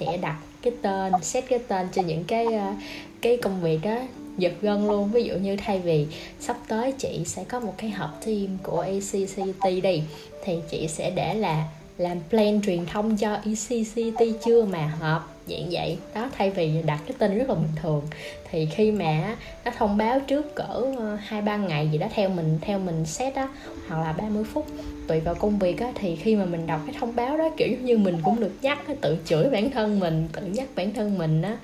sẽ 0.00 0.16
đặt 0.16 0.36
cái 0.62 0.72
tên 0.82 1.12
set 1.22 1.44
cái 1.48 1.58
tên 1.58 1.88
cho 1.92 2.02
những 2.02 2.24
cái 2.24 2.46
uh, 2.46 2.74
cái 3.22 3.36
công 3.36 3.60
việc 3.60 3.78
đó 3.82 3.96
giật 4.38 4.52
gân 4.60 4.86
luôn. 4.86 5.12
Ví 5.12 5.24
dụ 5.24 5.34
như 5.34 5.56
thay 5.56 5.78
vì 5.78 6.06
sắp 6.40 6.56
tới 6.68 6.92
chị 6.92 7.22
sẽ 7.26 7.44
có 7.44 7.60
một 7.60 7.74
cái 7.76 7.90
họp 7.90 8.20
team 8.26 8.58
của 8.62 8.80
ACCT 8.80 9.82
đi 9.82 10.02
thì 10.44 10.58
chị 10.70 10.88
sẽ 10.88 11.10
để 11.10 11.34
là 11.34 11.68
làm 12.02 12.18
plan 12.30 12.62
truyền 12.62 12.86
thông 12.86 13.16
cho 13.16 13.34
ECCT 13.34 14.24
chưa 14.44 14.64
mà 14.64 14.92
họp. 15.00 15.36
Dạng 15.46 15.68
vậy 15.70 15.98
đó 16.14 16.28
thay 16.38 16.50
vì 16.50 16.82
đặt 16.86 17.00
cái 17.06 17.16
tên 17.18 17.38
rất 17.38 17.48
là 17.48 17.54
bình 17.54 17.72
thường. 17.82 18.02
Thì 18.50 18.66
khi 18.66 18.90
mà 18.90 19.36
nó 19.64 19.70
thông 19.78 19.96
báo 19.96 20.20
trước 20.20 20.54
cỡ 20.54 20.82
ờ, 20.98 21.16
hai 21.20 21.42
ba 21.42 21.56
ngày 21.56 21.88
gì 21.92 21.98
đó 21.98 22.06
theo 22.14 22.28
mình 22.28 22.58
theo 22.60 22.78
mình 22.78 23.04
set 23.06 23.34
á 23.34 23.48
hoặc 23.88 24.02
là 24.02 24.12
30 24.12 24.44
phút 24.44 24.66
tùy 25.08 25.20
vào 25.20 25.34
công 25.34 25.58
việc 25.58 25.80
á 25.80 25.92
thì 25.94 26.16
khi 26.16 26.36
mà 26.36 26.44
mình 26.44 26.66
đọc 26.66 26.80
cái 26.86 26.94
thông 26.98 27.16
báo 27.16 27.36
đó 27.36 27.48
kiểu 27.56 27.68
như 27.82 27.98
mình 27.98 28.16
cũng 28.22 28.40
được 28.40 28.52
nhắc 28.62 28.78
tự 29.00 29.16
chửi 29.24 29.50
bản 29.50 29.70
thân 29.70 30.00
mình 30.00 30.28
tự 30.32 30.42
nhắc 30.42 30.68
bản 30.76 30.94
thân 30.94 31.18
mình 31.18 31.42
á 31.42 31.56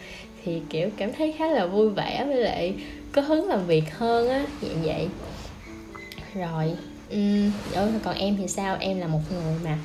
thì 0.44 0.60
kiểu 0.70 0.88
cảm 0.96 1.12
thấy 1.12 1.34
khá 1.38 1.46
là 1.46 1.66
vui 1.66 1.90
vẻ 1.90 2.24
với 2.24 2.36
lại 2.36 2.74
có 3.12 3.22
hứng 3.22 3.48
làm 3.48 3.66
việc 3.66 3.94
hơn 3.94 4.28
á 4.28 4.44
dạng 4.62 4.82
vậy. 4.82 5.08
Rồi 6.34 6.72
ừ, 7.10 7.50
còn 8.04 8.16
em 8.16 8.36
thì 8.36 8.48
sao? 8.48 8.76
Em 8.80 8.98
là 8.98 9.06
một 9.06 9.20
người 9.30 9.54
mà 9.64 9.78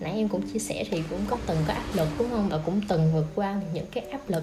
nãy 0.00 0.12
em 0.16 0.28
cũng 0.28 0.42
chia 0.52 0.58
sẻ 0.58 0.84
thì 0.90 1.02
cũng 1.10 1.20
có 1.30 1.36
từng 1.46 1.58
có 1.68 1.72
áp 1.72 1.84
lực 1.94 2.08
đúng 2.18 2.30
không? 2.30 2.48
Và 2.48 2.60
cũng 2.66 2.80
từng 2.88 3.12
vượt 3.14 3.26
qua 3.34 3.60
những 3.74 3.86
cái 3.92 4.04
áp 4.10 4.30
lực. 4.30 4.42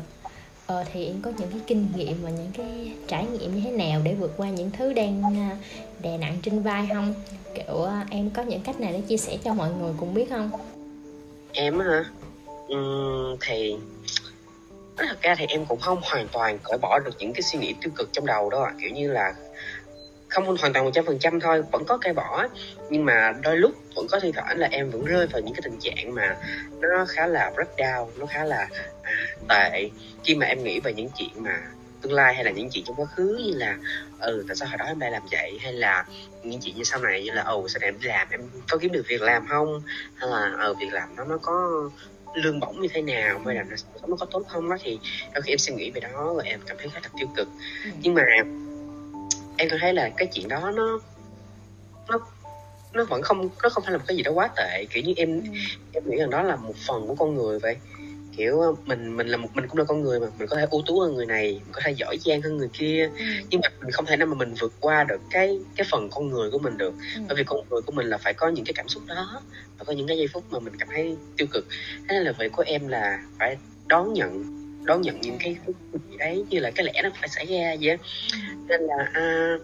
Ờ, 0.67 0.83
thì 0.93 1.05
em 1.05 1.15
có 1.21 1.31
những 1.37 1.49
cái 1.51 1.59
kinh 1.67 1.87
nghiệm 1.95 2.23
và 2.23 2.29
những 2.29 2.51
cái 2.57 2.91
trải 3.07 3.25
nghiệm 3.25 3.55
như 3.55 3.61
thế 3.61 3.71
nào 3.71 4.01
để 4.03 4.13
vượt 4.13 4.33
qua 4.37 4.49
những 4.49 4.71
thứ 4.71 4.93
đang 4.93 5.23
à, 5.39 5.57
đè 6.01 6.17
nặng 6.17 6.37
trên 6.43 6.61
vai 6.61 6.87
không? 6.93 7.13
Kiểu 7.55 7.83
à, 7.83 8.05
em 8.09 8.29
có 8.29 8.43
những 8.43 8.61
cách 8.61 8.79
nào 8.79 8.91
để 8.91 9.01
chia 9.01 9.17
sẻ 9.17 9.37
cho 9.43 9.53
mọi 9.53 9.69
người 9.79 9.93
cùng 9.97 10.13
biết 10.13 10.29
không? 10.29 10.51
Em 11.53 11.79
hả? 11.79 12.05
Uhm, 12.73 13.37
thì 13.47 13.75
thật 14.97 15.21
ra 15.21 15.35
thì 15.35 15.45
em 15.49 15.65
cũng 15.65 15.79
không 15.79 15.99
hoàn 16.03 16.27
toàn 16.27 16.59
cởi 16.63 16.77
bỏ 16.77 16.99
được 16.99 17.11
những 17.19 17.33
cái 17.33 17.41
suy 17.41 17.59
nghĩ 17.59 17.73
tiêu 17.81 17.91
cực 17.95 18.09
trong 18.13 18.25
đầu 18.25 18.49
đâu 18.49 18.61
ạ. 18.61 18.71
À. 18.75 18.77
kiểu 18.81 18.91
như 18.91 19.11
là 19.11 19.33
không 20.29 20.57
hoàn 20.57 20.73
toàn 20.73 20.85
một 20.85 20.91
trăm 20.93 21.05
phần 21.05 21.19
trăm 21.19 21.39
thôi 21.39 21.63
vẫn 21.71 21.85
có 21.85 21.97
cây 22.01 22.13
bỏ. 22.13 22.47
Nhưng 22.89 23.05
mà 23.05 23.33
đôi 23.43 23.57
lúc 23.57 23.71
vẫn 23.95 24.07
có 24.11 24.19
thi 24.19 24.31
thoảng 24.31 24.59
là 24.59 24.67
em 24.71 24.89
vẫn 24.89 25.05
rơi 25.05 25.27
vào 25.27 25.41
những 25.41 25.53
cái 25.53 25.61
tình 25.63 25.79
trạng 25.79 26.15
mà 26.15 26.37
nó 26.81 27.05
khá 27.07 27.27
là 27.27 27.51
breakdown 27.55 28.07
nó 28.17 28.25
khá 28.25 28.43
là 28.43 28.67
à, 29.03 29.13
tệ. 29.49 29.89
Khi 30.23 30.35
mà 30.35 30.45
em 30.45 30.63
nghĩ 30.63 30.79
về 30.79 30.93
những 30.93 31.09
chuyện 31.17 31.43
mà 31.43 31.61
tương 32.01 32.13
lai 32.13 32.33
hay 32.33 32.43
là 32.43 32.51
những 32.51 32.69
chuyện 32.71 32.83
trong 32.87 32.95
quá 32.95 33.05
khứ 33.15 33.39
như 33.45 33.57
là 33.57 33.77
ừ 34.19 34.43
tại 34.47 34.55
sao 34.55 34.69
hồi 34.69 34.77
đó 34.77 34.85
em 34.85 34.99
lại 34.99 35.11
làm 35.11 35.21
vậy? 35.31 35.59
Hay 35.61 35.73
là 35.73 36.05
những 36.43 36.59
chuyện 36.61 36.75
như 36.75 36.83
sau 36.83 36.99
này 36.99 37.23
như 37.23 37.31
là 37.31 37.43
ừ 37.43 37.63
sau 37.67 37.79
này 37.79 37.87
em 37.87 37.99
đi 37.99 38.07
làm? 38.07 38.27
Em 38.31 38.41
có 38.69 38.77
kiếm 38.77 38.91
được 38.91 39.05
việc 39.07 39.21
làm 39.21 39.47
không? 39.47 39.81
Hay 40.15 40.29
là 40.29 40.51
ừ 40.59 40.73
việc 40.79 40.93
làm 40.93 41.15
nó 41.15 41.23
nó 41.23 41.37
có 41.41 41.69
lương 42.35 42.59
bổng 42.59 42.81
như 42.81 42.87
thế 42.93 43.01
nào? 43.01 43.41
Hay 43.45 43.55
là 43.55 43.63
nó, 43.63 43.75
nó 44.07 44.15
có 44.19 44.25
tốt 44.31 44.43
không? 44.47 44.69
Đó 44.69 44.77
thì 44.83 44.99
đôi 45.33 45.41
khi 45.41 45.51
em 45.51 45.57
suy 45.57 45.73
nghĩ 45.75 45.91
về 45.91 46.01
đó 46.01 46.33
và 46.37 46.43
em 46.43 46.59
cảm 46.67 46.77
thấy 46.77 46.89
khá 46.93 46.99
là 47.03 47.09
tiêu 47.17 47.27
cực. 47.35 47.47
Ừ. 47.83 47.89
nhưng 48.01 48.13
mà 48.13 48.23
em 49.57 49.69
cảm 49.69 49.79
thấy 49.81 49.93
là 49.93 50.09
cái 50.17 50.27
chuyện 50.33 50.47
đó 50.47 50.71
nó 50.75 50.99
nó 52.09 52.19
nó 52.93 53.03
vẫn 53.05 53.21
không 53.21 53.49
nó 53.63 53.69
không 53.69 53.83
phải 53.83 53.91
là 53.91 53.97
một 53.97 54.03
cái 54.07 54.17
gì 54.17 54.23
đó 54.23 54.31
quá 54.31 54.49
tệ 54.55 54.85
kiểu 54.89 55.03
như 55.03 55.13
em 55.17 55.41
ừ. 55.43 55.49
em 55.91 56.03
nghĩ 56.09 56.17
rằng 56.17 56.29
đó 56.29 56.43
là 56.43 56.55
một 56.55 56.73
phần 56.87 57.07
của 57.07 57.15
con 57.15 57.35
người 57.35 57.59
vậy 57.59 57.77
kiểu 58.37 58.77
mình 58.85 59.17
mình 59.17 59.27
là 59.27 59.37
một 59.37 59.49
mình 59.53 59.67
cũng 59.67 59.77
là 59.77 59.83
con 59.83 60.01
người 60.01 60.19
mà 60.19 60.27
mình 60.39 60.47
có 60.47 60.55
thể 60.55 60.65
ưu 60.71 60.81
tú 60.85 60.99
hơn 60.99 61.15
người 61.15 61.25
này 61.25 61.51
mình 61.63 61.71
có 61.71 61.81
thể 61.83 61.91
giỏi 61.91 62.17
giang 62.25 62.41
hơn 62.41 62.57
người 62.57 62.69
kia 62.73 63.09
ừ. 63.17 63.25
nhưng 63.49 63.61
mà 63.63 63.69
mình 63.81 63.91
không 63.91 64.05
thể 64.05 64.17
nào 64.17 64.27
mà 64.27 64.33
mình 64.35 64.53
vượt 64.59 64.73
qua 64.79 65.03
được 65.03 65.21
cái 65.31 65.59
cái 65.75 65.87
phần 65.91 66.09
con 66.11 66.29
người 66.29 66.51
của 66.51 66.59
mình 66.59 66.77
được 66.77 66.93
Ừ. 67.15 67.21
bởi 67.27 67.35
vì 67.37 67.43
con 67.43 67.59
người 67.69 67.81
của 67.81 67.91
mình 67.91 68.07
là 68.07 68.17
phải 68.17 68.33
có 68.33 68.49
những 68.49 68.65
cái 68.65 68.73
cảm 68.73 68.87
xúc 68.87 69.03
đó 69.07 69.41
và 69.77 69.83
có 69.83 69.93
những 69.93 70.07
cái 70.07 70.17
giây 70.17 70.27
phút 70.33 70.43
mà 70.51 70.59
mình 70.59 70.73
cảm 70.79 70.87
thấy 70.91 71.17
tiêu 71.37 71.47
cực 71.51 71.65
thế 72.09 72.15
nên 72.15 72.23
là 72.23 72.31
việc 72.39 72.51
của 72.51 72.63
em 72.67 72.87
là 72.87 73.19
phải 73.39 73.57
đón 73.87 74.13
nhận 74.13 74.43
đón 74.85 75.01
nhận 75.01 75.21
những 75.21 75.37
cái 75.39 75.57
phút 75.65 75.75
gì 76.11 76.17
đấy 76.17 76.45
như 76.49 76.59
là 76.59 76.71
cái 76.71 76.85
lẽ 76.85 77.01
nó 77.03 77.09
phải 77.19 77.29
xảy 77.29 77.45
ra 77.45 77.75
vậy 77.81 77.97
nên 78.67 78.81
là 78.81 79.09
à, 79.13 79.55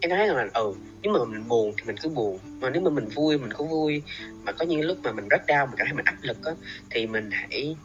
em 0.00 0.10
thấy 0.10 0.26
rằng 0.26 0.36
là 0.36 0.46
ừ 0.54 0.74
nếu 1.02 1.12
mà 1.12 1.24
mình 1.24 1.48
buồn 1.48 1.72
thì 1.76 1.84
mình 1.86 1.96
cứ 2.02 2.08
buồn 2.08 2.38
mà 2.60 2.70
nếu 2.70 2.82
mà 2.82 2.90
mình 2.90 3.08
vui 3.14 3.38
mình 3.38 3.52
cứ 3.58 3.64
vui. 3.64 4.02
Mà 4.44 4.52
có 4.52 4.64
những 4.64 4.80
lúc 4.80 4.98
mà 5.02 5.12
mình 5.12 5.28
rất 5.28 5.46
đau 5.46 5.66
mình 5.66 5.74
cảm 5.76 5.86
thấy 5.86 5.96
mình 5.96 6.04
áp 6.04 6.16
lực 6.22 6.44
á 6.44 6.52
thì 6.90 7.06
mình 7.06 7.30
hãy 7.32 7.76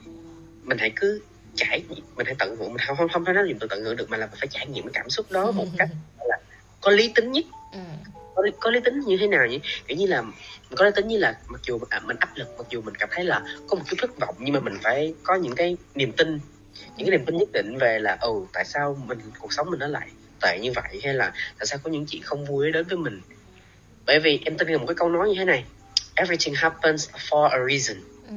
mình 0.63 0.77
hãy 0.77 0.91
cứ 0.95 1.21
trải 1.55 1.81
nghiệm 1.89 2.03
mình 2.15 2.25
hãy 2.25 2.35
tận 2.39 2.55
hưởng 2.55 2.73
mình 2.73 2.77
không 2.87 2.97
không 2.97 3.09
không 3.09 3.23
nói 3.23 3.45
dùng 3.49 3.59
từ 3.59 3.67
tận 3.67 3.83
hưởng 3.83 3.95
được 3.95 4.09
mà 4.09 4.17
là 4.17 4.25
mình 4.25 4.35
phải 4.39 4.47
trải 4.47 4.67
nghiệm 4.67 4.83
cái 4.83 4.91
cảm 4.93 5.09
xúc 5.09 5.31
đó 5.31 5.51
một 5.51 5.65
cách 5.77 5.89
là 6.23 6.37
có 6.81 6.91
lý 6.91 7.11
tính 7.15 7.31
nhất. 7.31 7.45
Ừ. 7.71 7.79
có, 8.35 8.43
có 8.59 8.71
lý 8.71 8.79
tính 8.79 8.99
như 8.99 9.17
thế 9.17 9.27
nào 9.27 9.47
nhỉ? 9.47 9.59
Kiểu 9.87 9.97
như 9.97 10.07
là 10.07 10.21
mình 10.21 10.33
có 10.75 10.85
lý 10.85 10.91
tính 10.95 11.07
như 11.07 11.17
là 11.17 11.37
mặc 11.47 11.61
dù 11.67 11.79
à, 11.89 12.01
mình 12.05 12.17
áp 12.19 12.29
lực 12.35 12.47
mặc 12.57 12.67
dù 12.69 12.81
mình 12.81 12.95
cảm 12.95 13.09
thấy 13.11 13.25
là 13.25 13.43
có 13.67 13.75
một 13.75 13.83
chút 13.87 13.95
thất 13.99 14.19
vọng 14.19 14.35
nhưng 14.39 14.53
mà 14.53 14.59
mình 14.59 14.77
phải 14.83 15.13
có 15.23 15.35
những 15.35 15.55
cái 15.55 15.77
niềm 15.95 16.11
tin 16.11 16.39
những 16.97 17.09
cái 17.09 17.17
niềm 17.17 17.25
tin 17.25 17.37
nhất 17.37 17.51
định 17.53 17.77
về 17.77 17.99
là 17.99 18.17
ừ 18.21 18.33
tại 18.53 18.65
sao 18.65 18.97
mình 19.07 19.19
cuộc 19.39 19.53
sống 19.53 19.69
mình 19.69 19.79
nó 19.79 19.87
lại 19.87 20.07
tệ 20.41 20.59
như 20.61 20.71
vậy? 20.75 21.01
Hay 21.03 21.13
là 21.13 21.33
tại 21.59 21.65
sao 21.65 21.79
có 21.83 21.91
những 21.91 22.05
chuyện 22.05 22.21
không 22.21 22.45
vui 22.45 22.71
đến 22.71 22.87
với 22.87 22.97
mình? 22.97 23.21
Bởi 24.05 24.19
vì 24.19 24.41
em 24.45 24.57
tin 24.57 24.67
vào 24.67 24.77
một 24.77 24.85
cái 24.87 24.95
câu 24.95 25.09
nói 25.09 25.29
như 25.29 25.35
thế 25.37 25.45
này 25.45 25.65
everything 26.15 26.55
happens 26.55 27.09
for 27.09 27.47
a 27.47 27.57
reason. 27.69 28.03
Ừ. 28.27 28.35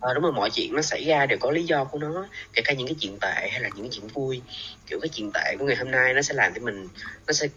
Ờ, 0.00 0.14
đúng 0.14 0.22
rồi 0.22 0.32
mọi 0.32 0.50
chuyện 0.50 0.74
nó 0.74 0.82
xảy 0.82 1.04
ra 1.04 1.26
đều 1.26 1.38
có 1.38 1.50
lý 1.50 1.64
do 1.64 1.84
của 1.84 1.98
nó 1.98 2.26
kể 2.52 2.62
cả 2.64 2.74
những 2.74 2.86
cái 2.86 2.96
chuyện 3.00 3.18
tệ 3.20 3.48
hay 3.50 3.60
là 3.60 3.68
những 3.68 3.84
cái 3.84 3.90
chuyện 3.92 4.06
vui. 4.06 4.42
Kiểu 4.86 5.00
cái 5.00 5.08
chuyện 5.08 5.30
tệ 5.34 5.56
của 5.58 5.64
ngày 5.64 5.76
hôm 5.76 5.90
nay 5.90 6.14
nó 6.14 6.22
sẽ 6.22 6.34
làm 6.34 6.54
cho 6.54 6.60
mình 6.60 6.88
nó 7.26 7.32
sẽ 7.32 7.48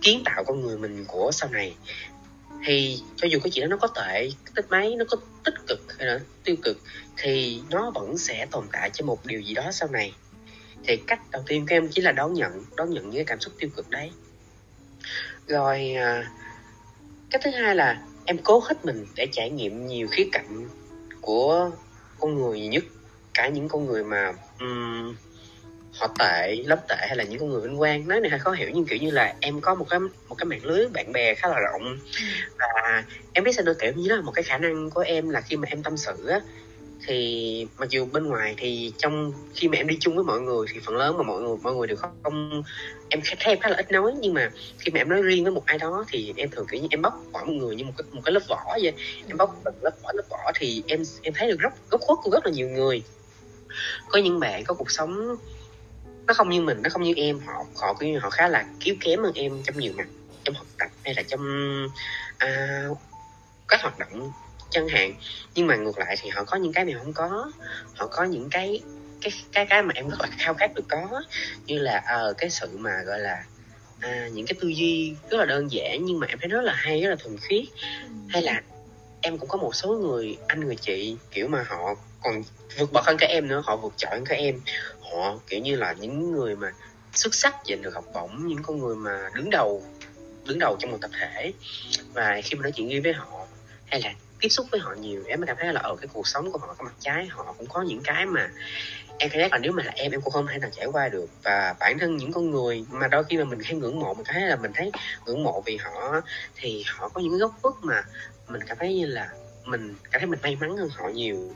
kiến 0.00 0.22
tạo 0.24 0.44
con 0.44 0.60
người 0.60 0.78
mình 0.78 1.04
của 1.08 1.30
sau 1.32 1.50
này 1.50 1.74
thì 2.64 3.00
cho 3.16 3.28
dù 3.28 3.38
cái 3.42 3.50
chuyện 3.50 3.68
đó 3.68 3.76
nó 3.76 3.76
có 3.76 3.88
tệ 3.88 4.30
tích 4.54 4.66
máy 4.70 4.94
nó 4.98 5.04
có 5.08 5.16
tích 5.44 5.54
cực 5.68 5.98
hay 5.98 6.06
là 6.06 6.20
tiêu 6.44 6.56
cực 6.62 6.78
thì 7.16 7.62
nó 7.70 7.90
vẫn 7.90 8.18
sẽ 8.18 8.46
tồn 8.50 8.64
tại 8.72 8.90
cho 8.92 9.06
một 9.06 9.26
điều 9.26 9.40
gì 9.40 9.54
đó 9.54 9.70
sau 9.72 9.88
này. 9.88 10.14
Thì 10.84 10.96
cách 10.96 11.20
đầu 11.30 11.42
tiên 11.46 11.66
của 11.66 11.74
em 11.74 11.88
chỉ 11.90 12.02
là 12.02 12.12
đón 12.12 12.34
nhận 12.34 12.64
đón 12.76 12.90
nhận 12.90 13.04
những 13.04 13.14
cái 13.14 13.24
cảm 13.24 13.40
xúc 13.40 13.54
tiêu 13.58 13.70
cực 13.76 13.90
đấy. 13.90 14.10
Rồi 15.46 15.92
à, 15.92 16.30
cách 17.30 17.40
thứ 17.44 17.50
hai 17.50 17.74
là 17.74 18.02
em 18.24 18.38
cố 18.38 18.60
hết 18.60 18.84
mình 18.84 19.06
để 19.16 19.26
trải 19.32 19.50
nghiệm 19.50 19.86
nhiều 19.86 20.08
khía 20.10 20.28
cạnh 20.32 20.68
của 21.20 21.70
con 22.18 22.34
người 22.34 22.60
nhất 22.60 22.84
cả 23.34 23.48
những 23.48 23.68
con 23.68 23.86
người 23.86 24.04
mà 24.04 24.32
um, 24.60 25.14
họ 26.00 26.14
tệ 26.18 26.56
lắm 26.66 26.78
tệ 26.88 26.96
hay 26.98 27.16
là 27.16 27.24
những 27.24 27.40
con 27.40 27.48
người 27.50 27.60
vinh 27.62 27.78
quang. 27.78 28.08
Nói 28.08 28.20
này 28.20 28.30
hơi 28.30 28.40
khó 28.40 28.52
hiểu 28.52 28.68
nhưng 28.74 28.86
kiểu 28.86 28.98
như 28.98 29.10
là 29.10 29.36
em 29.40 29.60
có 29.60 29.74
một 29.74 29.86
cái 29.90 30.00
một 30.00 30.34
cái 30.38 30.46
mạng 30.46 30.64
lưới 30.64 30.88
bạn 30.88 31.12
bè 31.12 31.34
khá 31.34 31.48
là 31.48 31.56
rộng. 31.60 31.96
Và 32.58 33.04
em 33.32 33.44
biết 33.44 33.52
sao 33.52 33.64
nữa 33.64 33.74
kiểu 33.80 33.92
như 33.92 34.08
đó 34.08 34.16
là 34.16 34.22
một 34.22 34.32
cái 34.32 34.42
khả 34.42 34.58
năng 34.58 34.90
của 34.90 35.00
em 35.00 35.28
là 35.28 35.40
khi 35.40 35.56
mà 35.56 35.68
em 35.70 35.82
tâm 35.82 35.96
sự 35.96 36.26
á 36.28 36.40
thì 37.06 37.66
mặc 37.78 37.90
dù 37.90 38.06
bên 38.06 38.26
ngoài 38.28 38.54
thì 38.58 38.94
trong 38.98 39.32
khi 39.54 39.68
mà 39.68 39.76
em 39.76 39.86
đi 39.88 39.96
chung 40.00 40.14
với 40.14 40.24
mọi 40.24 40.40
người 40.40 40.66
thì 40.74 40.80
phần 40.86 40.96
lớn 40.96 41.16
mà 41.18 41.22
mọi 41.24 41.42
người 41.42 41.56
mọi 41.62 41.74
người 41.74 41.86
đều 41.86 41.96
không, 41.96 42.62
em 43.08 43.20
thấy 43.40 43.52
em 43.54 43.60
khá 43.60 43.68
là 43.68 43.76
ít 43.76 43.92
nói. 43.92 44.12
Nhưng 44.20 44.34
mà 44.34 44.52
khi 44.78 44.92
mà 44.92 45.00
em 45.00 45.08
nói 45.08 45.22
riêng 45.22 45.44
với 45.44 45.52
một 45.52 45.62
ai 45.66 45.78
đó 45.78 46.04
thì 46.12 46.34
em 46.36 46.50
thường 46.50 46.66
kiểu 46.70 46.80
như 46.80 46.88
em 46.90 47.02
bóc 47.02 47.14
vỏ 47.32 47.44
một 47.44 47.52
người 47.52 47.76
như 47.76 47.84
một 47.84 47.92
cái 47.96 48.04
một 48.12 48.20
cái 48.24 48.32
lớp 48.32 48.40
vỏ 48.48 48.58
vậy. 48.82 48.94
Em 49.28 49.36
bóc 49.36 49.50
từng 49.64 49.74
lớp 49.82 49.92
vỏ 50.02 50.10
lớp 50.14 50.22
vỏ 50.30 50.52
thì 50.60 50.84
em 50.88 51.02
em 51.22 51.34
thấy 51.36 51.48
được 51.48 51.56
rất 51.60 51.72
góc 51.90 52.00
khuất 52.04 52.18
của 52.22 52.30
rất 52.30 52.46
là 52.46 52.52
nhiều 52.52 52.68
người. 52.68 53.02
Có 54.08 54.18
những 54.18 54.40
bạn 54.40 54.64
có 54.64 54.74
cuộc 54.74 54.90
sống 54.90 55.10
nó 56.30 56.34
không 56.34 56.48
như 56.48 56.60
mình 56.60 56.82
nó 56.82 56.90
không 56.90 57.02
như 57.02 57.14
em. 57.16 57.40
Họ 57.46 57.52
họ 57.76 57.94
kiểu 57.94 58.08
như 58.08 58.18
họ 58.18 58.30
khá 58.30 58.48
là 58.48 58.64
yếu 58.84 58.94
kém 59.00 59.22
hơn 59.22 59.32
em 59.34 59.62
trong 59.64 59.78
nhiều 59.78 59.92
mặt 59.96 60.06
trong 60.44 60.54
học 60.54 60.66
tập 60.78 60.88
hay 61.04 61.14
là 61.14 61.22
trong 61.22 61.40
à, 62.38 62.84
các 63.68 63.82
hoạt 63.82 63.98
động 63.98 64.32
chẳng 64.70 64.88
hạn. 64.88 65.14
Nhưng 65.54 65.66
mà 65.66 65.76
ngược 65.76 65.98
lại 65.98 66.16
thì 66.20 66.28
họ 66.28 66.44
có 66.44 66.56
những 66.56 66.72
cái 66.72 66.84
mà 66.84 66.92
không 66.98 67.12
có 67.12 67.52
họ 67.96 68.06
có 68.06 68.24
những 68.24 68.48
cái 68.50 68.80
cái 69.20 69.32
cái 69.52 69.66
cái 69.66 69.82
mà 69.82 69.92
em 69.94 70.08
rất 70.08 70.20
là 70.20 70.28
khao 70.38 70.54
khát 70.54 70.74
được 70.74 70.84
có. 70.88 71.22
Như 71.66 71.78
là 71.78 72.02
ờ 72.06 72.34
cái 72.38 72.50
sự 72.50 72.76
mà 72.78 73.02
gọi 73.06 73.18
là 73.18 73.44
à, 74.00 74.28
những 74.32 74.46
cái 74.46 74.54
tư 74.60 74.68
duy 74.68 75.14
rất 75.30 75.38
là 75.38 75.44
đơn 75.44 75.70
giản 75.70 76.04
nhưng 76.04 76.18
mà 76.20 76.26
em 76.26 76.38
thấy 76.40 76.48
rất 76.48 76.62
là 76.62 76.74
hay 76.74 77.02
rất 77.02 77.10
là 77.10 77.16
thuần 77.16 77.36
khiết. 77.36 77.64
Hay 78.28 78.42
là 78.42 78.62
em 79.20 79.38
cũng 79.38 79.48
có 79.48 79.58
một 79.58 79.74
số 79.74 79.88
người 79.88 80.36
anh 80.46 80.60
người 80.60 80.76
chị 80.76 81.16
kiểu 81.30 81.48
mà 81.48 81.64
họ 81.68 81.94
còn 82.22 82.42
vượt 82.76 82.92
bậc 82.92 83.04
hơn 83.04 83.16
các 83.18 83.26
em 83.26 83.48
nữa 83.48 83.62
họ 83.66 83.76
vượt 83.76 83.92
trội 83.96 84.10
hơn 84.10 84.24
các 84.24 84.34
em 84.34 84.60
họ, 85.12 85.38
kiểu 85.46 85.60
như 85.60 85.76
là 85.76 85.92
những 85.92 86.32
người 86.32 86.56
mà 86.56 86.72
xuất 87.14 87.34
sắc 87.34 87.54
giành 87.68 87.82
được 87.82 87.94
học 87.94 88.04
bổng, 88.14 88.46
những 88.46 88.62
con 88.62 88.78
người 88.78 88.96
mà 88.96 89.30
đứng 89.34 89.50
đầu 89.50 89.82
đứng 90.44 90.58
đầu 90.58 90.76
trong 90.78 90.90
một 90.90 90.98
tập 91.00 91.10
thể. 91.20 91.52
Và 92.14 92.40
khi 92.44 92.56
mà 92.56 92.62
nói 92.62 92.72
chuyện 92.72 92.88
riêng 92.88 93.02
với 93.02 93.12
họ, 93.12 93.46
hay 93.86 94.00
là 94.02 94.14
tiếp 94.40 94.48
xúc 94.48 94.66
với 94.70 94.80
họ 94.80 94.94
nhiều, 95.00 95.24
em 95.26 95.40
mới 95.40 95.46
cảm 95.46 95.56
thấy 95.60 95.72
là 95.72 95.80
ở 95.80 95.96
cái 95.96 96.08
cuộc 96.12 96.26
sống 96.26 96.52
của 96.52 96.58
họ 96.58 96.74
có 96.78 96.84
mặt 96.84 96.94
trái, 97.00 97.26
họ 97.26 97.54
cũng 97.58 97.66
có 97.66 97.82
những 97.82 98.00
cái 98.04 98.26
mà 98.26 98.50
em 99.18 99.30
cảm 99.30 99.40
giác 99.40 99.52
là 99.52 99.58
nếu 99.58 99.72
mà 99.72 99.82
là 99.82 99.92
em 99.94 100.12
em 100.12 100.20
cũng 100.20 100.32
không 100.32 100.46
thể 100.46 100.58
nào 100.58 100.70
trải 100.72 100.86
qua 100.86 101.08
được. 101.08 101.26
Và 101.42 101.74
bản 101.80 101.98
thân 101.98 102.16
những 102.16 102.32
con 102.32 102.50
người 102.50 102.84
mà 102.90 103.08
đôi 103.08 103.24
khi 103.24 103.36
mà 103.36 103.44
mình 103.44 103.58
hay 103.64 103.74
ngưỡng 103.74 104.00
mộ, 104.00 104.14
mình 104.14 104.24
thấy 104.26 104.42
là 104.42 104.56
mình 104.56 104.72
thấy 104.74 104.90
ngưỡng 105.26 105.44
mộ 105.44 105.62
vì 105.66 105.76
họ, 105.76 106.20
thì 106.56 106.84
họ 106.86 107.08
có 107.08 107.20
những 107.20 107.32
cái 107.32 107.38
góc 107.38 107.54
khuất 107.62 107.74
mà 107.82 108.02
mình 108.48 108.60
cảm 108.66 108.76
thấy 108.80 108.94
như 108.94 109.06
là 109.06 109.28
mình 109.64 109.94
cảm 110.10 110.20
thấy 110.20 110.26
mình 110.26 110.38
may 110.42 110.56
mắn 110.56 110.76
hơn 110.76 110.88
họ 110.96 111.08
nhiều 111.08 111.54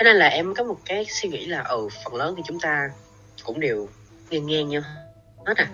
thế 0.00 0.04
nên 0.04 0.16
là 0.16 0.26
em 0.26 0.54
có 0.54 0.64
một 0.64 0.78
cái 0.84 1.06
suy 1.08 1.28
nghĩ 1.28 1.46
là 1.46 1.62
ừ 1.62 1.88
phần 2.04 2.14
lớn 2.14 2.34
thì 2.36 2.42
chúng 2.46 2.60
ta 2.60 2.90
cũng 3.44 3.60
đều 3.60 3.88
ngang 4.30 4.46
ngang 4.46 4.68
nhau 4.68 4.82
hết 5.46 5.56
à. 5.56 5.66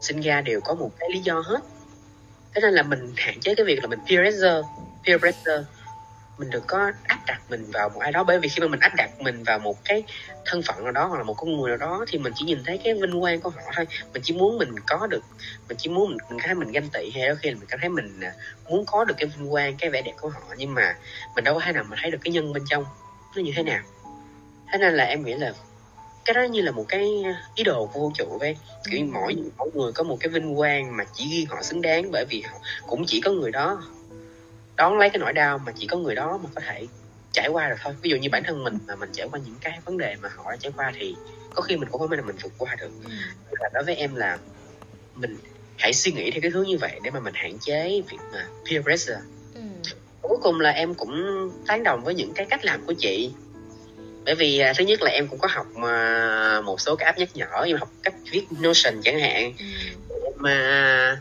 Sinh 0.00 0.20
ra 0.20 0.40
đều 0.40 0.60
có 0.60 0.74
một 0.74 0.90
cái 0.98 1.08
lý 1.12 1.20
do 1.20 1.40
hết. 1.40 1.60
Thế 2.54 2.60
nên 2.60 2.74
là 2.74 2.82
mình 2.82 3.12
hạn 3.16 3.40
chế 3.40 3.54
cái 3.54 3.66
việc 3.66 3.78
là 3.82 3.86
mình 3.86 3.98
peer 3.98 4.20
pressure 4.20 4.62
peer 5.06 5.20
pressure. 5.20 5.64
Mình 6.38 6.50
đừng 6.50 6.62
có 6.66 6.92
áp 7.06 7.18
đặt 7.26 7.40
mình 7.50 7.70
vào 7.70 7.88
một 7.88 8.00
ai 8.00 8.12
đó. 8.12 8.24
Bởi 8.24 8.38
vì 8.38 8.48
khi 8.48 8.60
mà 8.60 8.68
mình 8.68 8.80
áp 8.80 8.92
đặt 8.96 9.10
mình 9.20 9.42
vào 9.42 9.58
một 9.58 9.84
cái 9.84 10.04
thân 10.44 10.62
phận 10.62 10.84
nào 10.84 10.92
đó 10.92 11.06
hoặc 11.06 11.16
là 11.16 11.22
một 11.22 11.34
con 11.34 11.56
người 11.56 11.68
nào 11.68 11.76
đó 11.76 12.04
thì 12.08 12.18
mình 12.18 12.32
chỉ 12.36 12.44
nhìn 12.44 12.58
thấy 12.66 12.78
cái 12.84 12.94
vinh 12.94 13.20
quang 13.20 13.40
của 13.40 13.50
họ 13.50 13.62
thôi. 13.74 13.86
Mình 14.12 14.22
chỉ 14.22 14.34
muốn 14.34 14.58
mình 14.58 14.74
có 14.86 15.06
được 15.06 15.22
mình 15.68 15.76
chỉ 15.80 15.90
muốn 15.90 16.08
mình, 16.08 16.18
mình 16.30 16.38
cảm 16.38 16.46
thấy 16.46 16.54
mình 16.54 16.72
ganh 16.72 16.88
tị 16.92 17.10
hay 17.14 17.26
đôi 17.28 17.36
khi 17.36 17.50
là 17.50 17.56
mình 17.56 17.68
cảm 17.68 17.80
thấy 17.80 17.88
mình 17.88 18.20
à, 18.20 18.32
muốn 18.70 18.84
có 18.86 19.04
được 19.04 19.14
cái 19.18 19.28
vinh 19.36 19.50
quang 19.50 19.76
cái 19.76 19.90
vẻ 19.90 20.02
đẹp 20.02 20.14
của 20.20 20.28
họ. 20.28 20.40
Nhưng 20.56 20.74
mà 20.74 20.96
mình 21.34 21.44
đâu 21.44 21.54
có 21.54 21.60
thể 21.64 21.72
nào 21.72 21.84
mà 21.88 21.96
thấy 22.00 22.10
được 22.10 22.18
cái 22.24 22.32
nhân 22.32 22.52
bên 22.52 22.64
trong 22.68 22.84
nó 23.36 23.42
như 23.42 23.52
thế 23.56 23.62
nào? 23.62 23.80
Thế 24.72 24.78
nên 24.78 24.94
là 24.94 25.04
em 25.04 25.24
nghĩ 25.24 25.34
là 25.34 25.52
cái 26.24 26.34
đó 26.34 26.42
như 26.42 26.60
là 26.60 26.72
một 26.72 26.84
cái 26.88 27.24
ý 27.54 27.64
đồ 27.64 27.86
của 27.86 28.00
vũ 28.00 28.12
trụ 28.14 28.38
vậy. 28.40 28.56
Kiểu 28.90 29.06
mỗi 29.12 29.36
mỗi 29.56 29.70
người 29.74 29.92
có 29.92 30.04
một 30.04 30.16
cái 30.20 30.28
vinh 30.28 30.56
quang 30.56 30.96
mà 30.96 31.04
chỉ 31.12 31.28
riêng 31.30 31.46
họ 31.48 31.62
xứng 31.62 31.82
đáng 31.82 32.10
bởi 32.10 32.24
vì 32.28 32.42
họ 32.42 32.58
cũng 32.86 33.04
chỉ 33.06 33.20
có 33.20 33.30
người 33.30 33.50
đó. 33.50 33.82
Đón 34.76 34.98
lấy 34.98 35.10
cái 35.10 35.18
nỗi 35.18 35.32
đau 35.32 35.58
mà 35.58 35.72
chỉ 35.76 35.86
có 35.86 35.96
người 35.96 36.14
đó 36.14 36.40
mà 36.42 36.50
có 36.54 36.60
thể 36.60 36.86
trải 37.32 37.48
qua 37.48 37.68
được 37.68 37.76
thôi. 37.82 37.94
Ví 38.02 38.10
dụ 38.10 38.16
như 38.16 38.28
bản 38.32 38.42
thân 38.46 38.64
mình 38.64 38.78
mà 38.86 38.96
mình 38.96 39.10
trải 39.12 39.28
qua 39.32 39.40
những 39.44 39.56
cái 39.60 39.78
vấn 39.84 39.98
đề 39.98 40.16
mà 40.22 40.28
họ 40.36 40.50
đã 40.50 40.56
trải 40.60 40.72
qua 40.76 40.92
thì 40.98 41.16
có 41.54 41.62
khi 41.62 41.76
mình 41.76 41.88
cũng 41.90 42.00
không 42.00 42.10
thể 42.10 42.16
nào 42.16 42.26
mình 42.26 42.36
vượt 42.42 42.52
qua 42.58 42.76
được. 42.80 42.90
Ừ. 43.04 43.10
Là 43.60 43.68
đối 43.74 43.84
với 43.84 43.94
em 43.94 44.14
là 44.14 44.38
mình 45.14 45.38
hãy 45.78 45.92
suy 45.92 46.12
nghĩ 46.12 46.30
theo 46.30 46.40
cái 46.42 46.50
hướng 46.50 46.66
như 46.66 46.78
vậy 46.78 47.00
để 47.02 47.10
mà 47.10 47.20
mình 47.20 47.34
hạn 47.34 47.58
chế 47.60 48.02
việc 48.08 48.18
mà 48.32 48.48
peer 48.70 48.82
pressure. 48.82 49.20
Cuối 50.28 50.38
cùng 50.42 50.60
là 50.60 50.70
em 50.70 50.94
cũng 50.94 51.12
tán 51.66 51.82
đồng 51.82 52.04
với 52.04 52.14
những 52.14 52.32
cái 52.34 52.46
cách 52.46 52.64
làm 52.64 52.86
của 52.86 52.94
chị. 52.98 53.30
Bởi 54.24 54.34
vì 54.34 54.58
à, 54.58 54.72
thứ 54.78 54.84
nhất 54.84 55.02
là 55.02 55.10
em 55.10 55.28
cũng 55.28 55.38
có 55.38 55.48
học 55.50 55.66
mà 55.74 56.60
một 56.60 56.80
số 56.80 56.96
cái 56.96 57.06
app 57.06 57.18
nhắc 57.18 57.28
nhở 57.34 57.62
em 57.66 57.76
học 57.76 57.92
cách 58.02 58.14
viết 58.30 58.46
notion 58.62 59.00
chẳng 59.02 59.20
hạn. 59.20 59.52
Ừ. 59.58 59.64
mà 60.36 61.20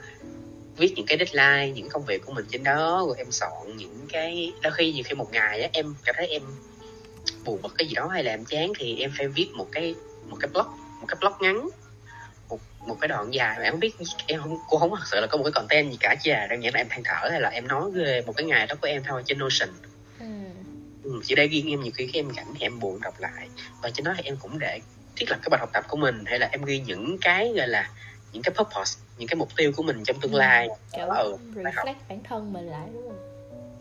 viết 0.78 0.94
những 0.96 1.06
cái 1.06 1.18
deadline 1.18 1.74
những 1.76 1.90
công 1.90 2.06
việc 2.06 2.26
của 2.26 2.34
mình 2.34 2.46
trên 2.52 2.64
đó 2.64 3.04
rồi 3.08 3.16
em 3.18 3.32
soạn 3.32 3.78
những 3.78 4.06
cái 4.10 4.54
đôi 4.62 4.74
khi 4.74 4.94
nhiều 4.94 5.04
khi 5.06 5.16
một 5.16 5.32
ngày 5.32 5.62
á 5.62 5.70
em 5.74 5.96
cảm 6.04 6.16
thấy 6.18 6.28
em 6.28 6.42
buồn 7.46 7.62
bực 7.62 7.74
cái 7.78 7.88
gì 7.88 7.96
đó 7.96 8.08
hay 8.08 8.24
là 8.24 8.32
em 8.32 8.46
chán 8.46 8.72
thì 8.80 8.98
em 9.00 9.12
phải 9.18 9.28
viết 9.28 9.48
một 9.54 9.68
cái 9.72 9.96
một 10.30 10.38
cái 10.40 10.50
blog 10.54 10.66
một 11.00 11.06
cái 11.08 11.18
blog 11.22 11.34
ngắn 11.42 11.70
một 12.88 12.98
cái 13.02 13.08
đoạn 13.08 13.34
dài 13.34 13.56
mà 13.58 13.64
em 13.64 13.74
không 13.74 13.80
biết 13.80 13.98
em 14.28 14.40
không 14.42 14.58
cô 14.68 14.78
không 14.78 14.90
thật 14.90 15.06
sự 15.06 15.20
là 15.22 15.28
có 15.28 15.38
một 15.38 15.44
cái 15.44 15.52
content 15.52 15.92
gì 15.92 15.98
cả 16.00 16.16
chỉ 16.20 16.32
là 16.32 16.48
đơn 16.48 16.64
giản 16.64 16.74
là 16.74 16.80
em 16.80 16.88
than 16.90 17.02
thở 17.06 17.30
hay 17.30 17.42
là 17.42 17.50
em 17.50 17.68
nói 17.68 17.92
về 17.94 18.22
một 18.26 18.34
cái 18.38 18.46
ngày 18.46 18.68
đó 18.68 18.76
của 18.82 18.88
em 18.88 19.04
thôi 19.08 19.24
trên 19.26 19.38
notion. 19.40 19.70
Ừ. 20.20 20.26
ừ, 21.04 21.12
chỉ 21.24 21.36
để 21.36 21.48
riêng 21.48 21.70
em 21.70 21.82
nhiều 21.82 21.92
khi 21.96 22.10
khi 22.14 22.20
em 22.20 22.30
rảnh 22.36 22.54
thì 22.56 22.66
em 22.66 22.80
buồn 22.80 23.02
đọc 23.02 23.14
lại. 23.20 23.50
Và 23.82 23.90
trên 23.90 24.04
đó 24.04 24.14
thì 24.18 24.24
em 24.24 24.38
cũng 24.42 24.60
để 24.60 24.80
thiết 25.16 25.26
lập 25.30 25.40
cái 25.42 25.50
bài 25.50 25.60
học 25.60 25.70
tập 25.74 25.84
của 25.88 25.98
mình 25.98 26.24
hay 26.26 26.40
là 26.40 26.50
em 26.52 26.62
ghi 26.66 26.80
những 26.80 27.18
cái 27.22 27.54
gọi 27.58 27.68
là 27.68 27.92
những 28.32 28.44
cái 28.44 28.54
purpose 28.58 29.00
những 29.18 29.28
cái 29.28 29.36
mục 29.36 29.50
tiêu 29.56 29.72
của 29.76 29.84
mình 29.84 30.04
trong 30.04 30.20
tương 30.20 30.36
lai. 30.36 30.68
Kiểu 30.96 31.06
ừ, 31.06 31.38
phải 31.64 31.74
học. 31.76 31.86
reflect 31.86 32.08
bản 32.10 32.24
thân 32.24 32.54
mình 32.54 32.66
lại 32.66 32.90
đúng 32.94 33.08
không? 33.08 33.18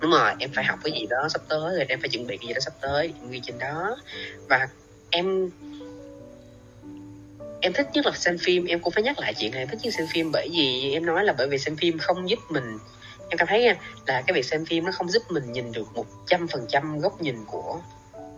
Đúng 0.00 0.10
rồi 0.10 0.32
em 0.38 0.50
phải 0.54 0.64
học 0.64 0.78
cái 0.84 0.92
gì 1.00 1.06
đó 1.10 1.28
sắp 1.28 1.42
tới 1.48 1.76
rồi 1.76 1.86
em 1.88 2.00
phải 2.00 2.08
chuẩn 2.08 2.26
bị 2.26 2.36
cái 2.36 2.48
gì 2.48 2.54
đó 2.54 2.60
sắp 2.60 2.72
tới 2.80 3.14
em 3.20 3.30
ghi 3.30 3.40
trên 3.42 3.58
đó. 3.58 3.96
Và 4.48 4.68
em 5.10 5.50
em 7.60 7.72
thích 7.72 7.86
nhất 7.92 8.06
là 8.06 8.12
xem 8.12 8.38
phim, 8.38 8.64
em 8.64 8.80
cũng 8.80 8.92
phải 8.92 9.02
nhắc 9.02 9.18
lại 9.18 9.34
chuyện 9.34 9.50
này 9.50 9.60
em 9.60 9.68
thích 9.68 9.78
nhất 9.82 9.94
xem 9.94 10.06
phim 10.06 10.32
bởi 10.32 10.48
vì 10.52 10.92
em 10.92 11.06
nói 11.06 11.24
là 11.24 11.34
bởi 11.38 11.48
vì 11.48 11.58
xem 11.58 11.76
phim 11.76 11.98
không 11.98 12.30
giúp 12.30 12.38
mình. 12.48 12.78
Em 13.28 13.38
cảm 13.38 13.48
thấy 13.48 13.62
nha, 13.62 13.76
là 14.06 14.22
cái 14.26 14.34
việc 14.34 14.44
xem 14.44 14.64
phim 14.64 14.84
nó 14.84 14.92
không 14.92 15.08
giúp 15.08 15.22
mình 15.30 15.52
nhìn 15.52 15.72
được 15.72 15.94
một 15.94 16.06
trăm 16.26 16.48
phần 16.48 16.66
trăm 16.68 17.00
góc 17.00 17.20
nhìn 17.22 17.36
của 17.46 17.80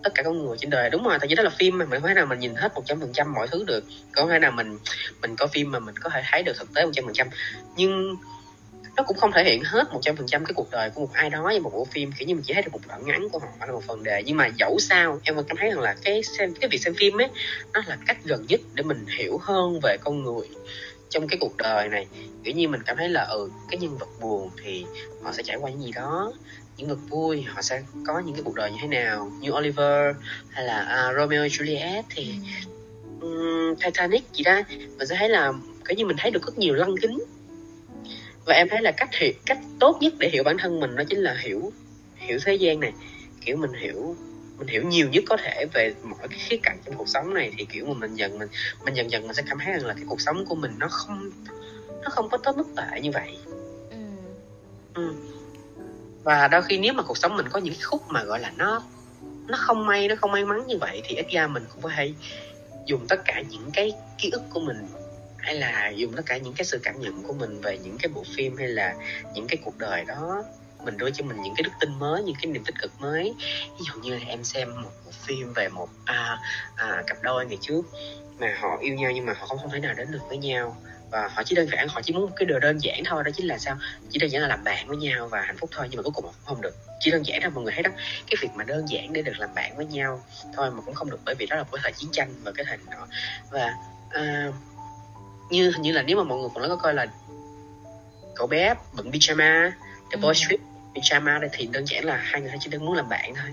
tất 0.02 0.10
cả 0.14 0.22
con 0.22 0.46
người 0.46 0.56
trên 0.58 0.70
đời. 0.70 0.90
Đúng 0.90 1.04
rồi, 1.04 1.18
tại 1.20 1.28
vì 1.28 1.34
đó 1.34 1.42
là 1.42 1.50
phim 1.50 1.78
mà, 1.78 1.84
mình 1.84 2.00
không 2.00 2.08
thể 2.08 2.14
nào 2.14 2.26
mình 2.26 2.38
nhìn 2.38 2.54
hết 2.54 2.74
một 2.74 2.82
trăm 2.86 3.00
phần 3.00 3.12
trăm 3.12 3.32
mọi 3.32 3.48
thứ 3.48 3.64
được. 3.64 3.84
Có 4.12 4.26
thể 4.30 4.38
nào 4.38 4.50
mình 4.50 4.78
mình 5.22 5.36
có 5.36 5.46
phim 5.46 5.70
mà 5.70 5.78
mình 5.78 5.94
có 6.00 6.10
thể 6.10 6.22
thấy 6.30 6.42
được 6.42 6.52
thực 6.58 6.74
tế 6.74 6.84
một 6.84 6.90
trăm 6.94 7.04
phần 7.04 7.14
trăm. 7.14 7.28
Nhưng 7.76 8.16
nó 8.98 9.04
cũng 9.04 9.16
không 9.16 9.32
thể 9.32 9.44
hiện 9.44 9.62
hết 9.64 9.92
một 9.92 10.00
trăm 10.02 10.16
phần 10.16 10.26
trăm 10.26 10.44
cái 10.44 10.52
cuộc 10.54 10.70
đời 10.70 10.90
của 10.90 11.00
một 11.00 11.12
ai 11.12 11.30
đó 11.30 11.50
trong 11.52 11.62
một 11.62 11.70
bộ 11.72 11.84
phim 11.84 12.12
kiểu 12.12 12.28
như 12.28 12.34
mình 12.34 12.44
chỉ 12.46 12.54
thấy 12.54 12.62
được 12.62 12.72
một 12.72 12.80
đoạn 12.88 13.06
ngắn 13.06 13.28
của 13.28 13.38
họ 13.38 13.66
là 13.66 13.72
một 13.72 13.82
phần 13.86 14.02
đề. 14.02 14.22
Nhưng 14.26 14.36
mà 14.36 14.46
dẫu 14.58 14.78
sao 14.78 15.20
em 15.22 15.36
vẫn 15.36 15.44
cảm 15.48 15.56
thấy 15.56 15.70
rằng 15.70 15.80
là 15.80 15.96
cái 16.02 16.22
xem 16.22 16.54
cái 16.54 16.68
việc 16.68 16.78
xem 16.78 16.94
phim 16.94 17.20
ấy 17.20 17.28
nó 17.72 17.82
là 17.86 17.96
cách 18.06 18.16
gần 18.24 18.46
nhất 18.48 18.60
để 18.74 18.82
mình 18.82 19.06
hiểu 19.18 19.38
hơn 19.42 19.80
về 19.82 19.96
con 20.04 20.24
người 20.24 20.48
trong 21.08 21.28
cái 21.28 21.38
cuộc 21.40 21.56
đời 21.56 21.88
này. 21.88 22.06
Kiểu 22.44 22.54
như 22.54 22.68
mình 22.68 22.82
cảm 22.86 22.96
thấy 22.96 23.08
là 23.08 23.24
ừ 23.24 23.50
cái 23.70 23.78
nhân 23.78 23.98
vật 23.98 24.08
buồn 24.20 24.50
thì 24.64 24.84
họ 25.22 25.32
sẽ 25.32 25.42
trải 25.42 25.56
qua 25.56 25.70
những 25.70 25.82
gì 25.82 25.92
đó. 25.92 26.32
Những 26.76 26.88
vật 26.88 26.98
vui 27.08 27.42
họ 27.42 27.62
sẽ 27.62 27.82
có 28.06 28.22
những 28.26 28.34
cái 28.34 28.42
cuộc 28.44 28.54
đời 28.54 28.70
như 28.70 28.76
thế 28.82 28.88
nào? 28.88 29.32
Như 29.40 29.50
Oliver 29.50 30.16
hay 30.48 30.64
là 30.64 31.08
uh, 31.10 31.16
Romeo 31.16 31.46
Juliet 31.46 32.02
thì 32.10 32.34
um, 33.20 33.74
Titanic 33.84 34.32
gì 34.32 34.44
đó. 34.44 34.60
Mình 34.68 35.08
sẽ 35.08 35.16
thấy 35.18 35.28
là 35.28 35.52
kiểu 35.88 35.96
như 35.96 36.06
mình 36.06 36.16
thấy 36.18 36.30
được 36.30 36.46
rất 36.46 36.58
nhiều 36.58 36.74
lăng 36.74 36.94
kính 37.02 37.18
và 38.48 38.54
em 38.54 38.68
thấy 38.68 38.82
là 38.82 38.92
cách 38.92 39.08
hiểu 39.12 39.32
cách 39.46 39.58
tốt 39.80 39.98
nhất 40.00 40.12
để 40.18 40.28
hiểu 40.28 40.44
bản 40.44 40.56
thân 40.58 40.80
mình 40.80 40.96
đó 40.96 41.04
chính 41.08 41.18
là 41.18 41.36
hiểu 41.40 41.72
hiểu 42.16 42.38
thế 42.44 42.54
gian 42.54 42.80
này 42.80 42.92
kiểu 43.40 43.56
mình 43.56 43.72
hiểu 43.72 44.16
mình 44.58 44.68
hiểu 44.68 44.82
nhiều 44.82 45.08
nhất 45.08 45.24
có 45.28 45.36
thể 45.36 45.66
về 45.74 45.94
mọi 46.02 46.28
cái 46.28 46.38
khía 46.38 46.56
cạnh 46.62 46.78
trong 46.84 46.94
cuộc 46.94 47.08
sống 47.08 47.34
này 47.34 47.52
thì 47.58 47.64
kiểu 47.64 47.86
mà 47.86 47.94
mình 47.94 48.14
dần 48.14 48.38
mình 48.38 48.48
mình 48.84 48.94
dần 48.94 49.10
dần 49.10 49.22
mình 49.22 49.34
sẽ 49.34 49.42
cảm 49.48 49.58
thấy 49.64 49.72
rằng 49.72 49.86
là 49.86 49.94
cái 49.94 50.04
cuộc 50.08 50.20
sống 50.20 50.44
của 50.44 50.54
mình 50.54 50.70
nó 50.78 50.88
không 50.88 51.30
nó 52.02 52.10
không 52.10 52.28
có 52.28 52.38
tới 52.38 52.54
mức 52.56 52.66
tệ 52.76 53.00
như 53.00 53.10
vậy 53.10 53.38
ừ. 53.90 53.96
Ừ. 54.94 55.14
và 56.22 56.48
đôi 56.48 56.62
khi 56.62 56.78
nếu 56.78 56.92
mà 56.92 57.02
cuộc 57.02 57.18
sống 57.18 57.36
mình 57.36 57.46
có 57.48 57.60
những 57.60 57.74
cái 57.74 57.82
khúc 57.82 58.02
mà 58.08 58.24
gọi 58.24 58.40
là 58.40 58.52
nó 58.56 58.82
nó 59.48 59.56
không 59.58 59.86
may 59.86 60.08
nó 60.08 60.14
không 60.16 60.32
may 60.32 60.44
mắn 60.44 60.66
như 60.66 60.78
vậy 60.80 61.02
thì 61.04 61.16
ít 61.16 61.26
ra 61.30 61.46
mình 61.46 61.64
cũng 61.74 61.82
phải 61.82 62.14
dùng 62.86 63.06
tất 63.08 63.20
cả 63.24 63.42
những 63.50 63.70
cái 63.72 63.92
ký 64.18 64.30
ức 64.30 64.42
của 64.50 64.60
mình 64.60 64.76
hay 65.38 65.54
là 65.54 65.88
dùng 65.88 66.12
tất 66.16 66.22
cả 66.26 66.36
những 66.36 66.54
cái 66.54 66.64
sự 66.64 66.80
cảm 66.82 67.00
nhận 67.00 67.22
của 67.22 67.32
mình 67.32 67.60
về 67.60 67.78
những 67.78 67.96
cái 68.02 68.08
bộ 68.14 68.24
phim 68.36 68.56
hay 68.56 68.68
là 68.68 68.94
những 69.34 69.46
cái 69.48 69.58
cuộc 69.64 69.78
đời 69.78 70.04
đó 70.04 70.44
mình 70.84 70.96
đưa 70.96 71.10
cho 71.10 71.24
mình 71.24 71.42
những 71.42 71.54
cái 71.56 71.62
đức 71.62 71.70
tin 71.80 71.98
mới 71.98 72.22
những 72.22 72.36
cái 72.42 72.52
niềm 72.52 72.64
tích 72.64 72.74
cực 72.80 72.92
mới. 73.00 73.34
Ví 73.78 73.84
dụ 73.86 74.00
như 74.02 74.14
là 74.14 74.20
em 74.26 74.44
xem 74.44 74.82
một 74.82 74.90
bộ 75.04 75.10
phim 75.12 75.52
về 75.52 75.68
một 75.68 75.88
à, 76.04 76.38
à, 76.76 77.02
cặp 77.06 77.16
đôi 77.22 77.46
ngày 77.46 77.58
trước 77.60 77.82
mà 78.38 78.56
họ 78.60 78.78
yêu 78.80 78.94
nhau 78.94 79.10
nhưng 79.14 79.26
mà 79.26 79.32
họ 79.32 79.46
không 79.46 79.58
không 79.58 79.70
thể 79.70 79.80
nào 79.80 79.94
đến 79.94 80.12
được 80.12 80.22
với 80.28 80.38
nhau. 80.38 80.76
Và 81.10 81.28
họ 81.34 81.42
chỉ 81.42 81.54
đơn 81.54 81.68
giản 81.72 81.88
họ 81.88 82.02
chỉ 82.02 82.12
muốn 82.12 82.22
một 82.22 82.32
cái 82.36 82.46
điều 82.46 82.58
đơn 82.58 82.78
giản 82.78 83.02
thôi 83.04 83.24
đó 83.24 83.30
chính 83.34 83.46
là 83.46 83.58
sao? 83.58 83.76
Chỉ 84.10 84.18
đơn 84.18 84.30
giản 84.30 84.42
là 84.42 84.48
làm 84.48 84.64
bạn 84.64 84.88
với 84.88 84.96
nhau 84.96 85.28
và 85.28 85.40
hạnh 85.40 85.56
phúc 85.56 85.70
thôi 85.72 85.86
nhưng 85.90 85.96
mà 85.96 86.02
cuối 86.02 86.12
cùng 86.14 86.32
không 86.44 86.60
được. 86.60 86.76
Chỉ 87.00 87.10
đơn 87.10 87.26
giản 87.26 87.42
là 87.42 87.48
mọi 87.48 87.64
người 87.64 87.72
thấy 87.72 87.82
đó. 87.82 87.90
Cái 88.26 88.36
việc 88.40 88.48
mà 88.54 88.64
đơn 88.64 88.88
giản 88.88 89.12
để 89.12 89.22
được 89.22 89.38
làm 89.38 89.54
bạn 89.54 89.76
với 89.76 89.86
nhau 89.86 90.22
thôi 90.56 90.70
mà 90.70 90.80
cũng 90.86 90.94
không 90.94 91.10
được 91.10 91.20
bởi 91.24 91.34
vì 91.34 91.46
đó 91.46 91.56
là 91.56 91.62
một 91.62 91.68
cái 91.72 91.80
thời 91.82 91.92
chiến 91.92 92.10
tranh 92.12 92.34
và 92.44 92.52
cái 92.52 92.64
thời 92.68 92.78
đó. 92.90 93.06
Và 93.50 93.74
uh, 94.06 94.54
như 95.50 95.70
hình 95.70 95.82
như 95.82 95.92
là 95.92 96.02
nếu 96.02 96.16
mà 96.16 96.22
mọi 96.22 96.38
người 96.38 96.48
còn 96.54 96.68
có 96.68 96.76
coi 96.76 96.94
là 96.94 97.06
cậu 98.36 98.46
bé 98.46 98.74
bận 98.96 99.10
pyjama 99.10 99.70
The 100.10 100.16
Boy 100.16 100.28
ừ. 100.28 100.32
Strip 100.32 100.60
pyjama 100.94 101.40
đây 101.40 101.50
thì 101.52 101.68
đơn 101.72 101.84
giản 101.84 102.04
là 102.04 102.16
hai 102.16 102.40
người 102.40 102.52
chỉ 102.60 102.70
đang 102.70 102.86
muốn 102.86 102.94
làm 102.94 103.08
bạn 103.08 103.34
thôi 103.34 103.50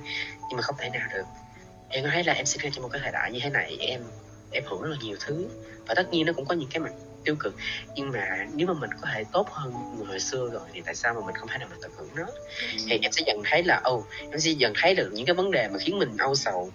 nhưng 0.49 0.57
mà 0.57 0.61
không 0.61 0.75
thể 0.77 0.89
nào 0.89 1.07
được. 1.13 1.23
Em 1.89 2.03
có 2.03 2.09
thấy 2.13 2.23
là 2.23 2.33
em 2.33 2.45
sinh 2.45 2.61
ra 2.61 2.69
trong 2.73 2.83
một 2.83 2.89
cái 2.91 3.01
thời 3.03 3.11
đại 3.11 3.31
như 3.31 3.39
thế 3.43 3.49
này 3.49 3.77
em 3.79 4.01
em 4.51 4.63
hưởng 4.65 4.81
rất 4.81 4.89
là 4.89 4.97
nhiều 5.01 5.17
thứ. 5.19 5.47
Và 5.87 5.93
tất 5.93 6.09
nhiên 6.11 6.25
nó 6.25 6.33
cũng 6.33 6.45
có 6.45 6.55
những 6.55 6.69
cái 6.69 6.79
mặt 6.79 6.91
tiêu 7.23 7.35
cực 7.39 7.55
nhưng 7.95 8.11
mà 8.11 8.47
nếu 8.53 8.67
mà 8.67 8.73
mình 8.73 8.89
có 9.01 9.07
thể 9.13 9.23
tốt 9.31 9.49
hơn 9.51 9.73
người 9.97 10.05
hồi 10.05 10.19
xưa 10.19 10.49
rồi 10.53 10.61
thì 10.73 10.81
tại 10.85 10.95
sao 10.95 11.13
mà 11.13 11.21
mình 11.25 11.35
không 11.35 11.47
thể 11.47 11.57
nào 11.57 11.67
mình 11.71 11.79
tận 11.81 11.91
hưởng 11.97 12.09
nó? 12.15 12.25
Thì 12.87 12.99
em 13.01 13.11
sẽ 13.11 13.23
dần 13.27 13.41
thấy 13.45 13.63
là 13.63 13.81
ồ 13.83 13.95
oh, 13.95 14.05
em 14.31 14.39
sẽ 14.39 14.51
dần 14.51 14.73
thấy 14.75 14.95
được 14.95 15.09
những 15.13 15.25
cái 15.25 15.33
vấn 15.33 15.51
đề 15.51 15.67
mà 15.67 15.79
khiến 15.79 15.99
mình 15.99 16.17
âu 16.17 16.35
sầu. 16.35 16.71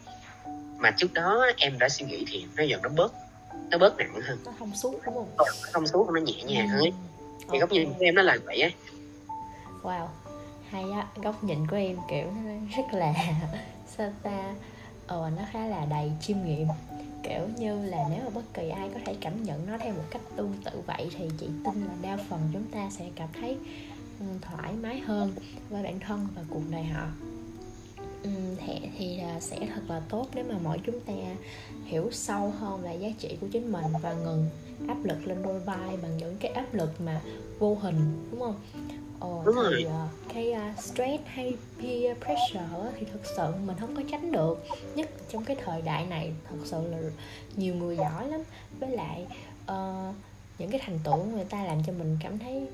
Mà 0.79 0.91
trước 0.91 1.13
đó 1.13 1.47
em 1.57 1.79
đã 1.79 1.89
suy 1.89 2.07
nghĩ 2.07 2.25
thì 2.29 2.47
nó 2.57 2.63
dần 2.63 2.83
nó 2.83 2.89
bớt 2.89 3.13
nó 3.71 3.79
bớt 3.79 3.97
nặng 3.97 4.21
hơn. 4.23 4.39
Nó 4.45 4.53
thông 4.59 4.75
suốt 4.75 5.01
đúng 5.07 5.15
không? 5.15 5.29
Nó 5.37 5.45
thông 5.73 5.87
suốt 5.87 6.11
nó 6.11 6.21
nhẹ 6.21 6.43
nhàng 6.45 6.69
hơn 6.69 6.81
ừ. 6.81 6.91
thì 7.39 7.47
okay. 7.47 7.61
góc 7.61 7.73
nhìn 7.73 7.89
của 7.89 8.05
em 8.05 8.15
nó 8.15 8.23
là 8.23 8.39
vậy 8.45 8.61
á. 8.61 8.71
Wow 9.83 10.07
hay 10.71 10.85
á. 10.91 11.07
Góc 11.23 11.45
nhìn 11.45 11.67
của 11.67 11.77
em 11.77 11.97
kiểu 12.09 12.27
nó 12.45 12.51
rất 12.77 12.99
là 12.99 13.15
sao 13.97 14.13
ta? 14.23 14.55
Ờ 15.07 15.31
nó 15.37 15.43
khá 15.53 15.67
là 15.67 15.87
đầy 15.91 16.13
chiêm 16.21 16.37
nghiệm. 16.45 16.69
Kiểu 17.23 17.49
như 17.59 17.85
là 17.85 18.05
nếu 18.11 18.21
mà 18.25 18.31
bất 18.35 18.43
kỳ 18.55 18.69
ai 18.69 18.91
có 18.95 19.01
thể 19.07 19.17
cảm 19.21 19.43
nhận 19.43 19.67
nó 19.67 19.79
theo 19.79 19.95
một 19.95 20.05
cách 20.11 20.23
tương 20.37 20.55
tự 20.65 20.81
vậy 20.87 21.11
thì 21.19 21.31
chị 21.41 21.47
tin 21.65 21.81
là 21.81 21.95
đa 22.03 22.19
phần 22.29 22.41
chúng 22.53 22.65
ta 22.65 22.89
sẽ 22.91 23.09
cảm 23.15 23.29
thấy 23.41 23.59
ừ, 24.21 24.27
thoải 24.43 24.73
mái 24.73 25.01
hơn 25.01 25.33
với 25.71 25.83
bản 25.83 26.01
thân 26.01 26.27
và 26.35 26.43
cuộc 26.51 26.63
đời 26.71 26.85
họ 26.85 27.07
thì, 28.67 28.81
thì 28.99 29.21
sẽ 29.41 29.69
thật 29.75 29.83
là 29.89 30.03
tốt 30.09 30.27
nếu 30.35 30.45
mà 30.49 30.55
mỗi 30.63 30.79
chúng 30.87 31.01
ta 31.01 31.13
hiểu 31.85 32.09
sâu 32.13 32.51
hơn 32.59 32.83
về 32.83 32.97
giá 32.97 33.09
trị 33.19 33.37
của 33.41 33.47
chính 33.53 33.73
mình 33.73 33.85
và 34.03 34.13
ngừng 34.13 34.49
áp 34.89 35.05
lực 35.05 35.27
lên 35.27 35.43
đôi 35.43 35.59
vai 35.59 35.97
bằng 36.03 36.17
những 36.19 36.37
cái 36.41 36.53
áp 36.53 36.75
lực 36.75 37.01
mà 37.01 37.21
vô 37.59 37.75
hình 37.75 38.29
đúng 38.31 38.41
không? 38.41 38.61
Ồ, 39.21 39.43
đúng 39.47 39.57
thì 39.71 39.87
uh, 39.87 39.93
cái 40.35 40.53
uh, 40.53 40.85
stress 40.85 41.23
hay 41.27 41.55
peer 41.79 42.17
pressure 42.19 42.91
thì 42.99 43.07
thực 43.13 43.23
sự 43.37 43.53
mình 43.67 43.77
không 43.81 43.97
có 43.97 44.03
tránh 44.11 44.33
được. 44.33 44.65
Nhất 44.95 45.11
trong 45.33 45.45
cái 45.45 45.57
thời 45.65 45.83
đại 45.83 46.07
này 46.07 46.33
thật 46.49 46.57
sự 46.65 46.87
là 46.91 46.99
nhiều 47.57 47.75
người 47.75 47.97
giỏi 47.97 48.29
lắm. 48.29 48.41
Với 48.81 48.91
lại 48.91 49.27
uh, 49.65 50.15
những 50.59 50.71
cái 50.71 50.81
thành 50.85 50.99
tựu 51.05 51.17
của 51.17 51.25
người 51.25 51.45
ta 51.45 51.65
làm 51.65 51.79
cho 51.87 51.93
mình 51.93 52.19
cảm 52.23 52.39
thấy 52.39 52.67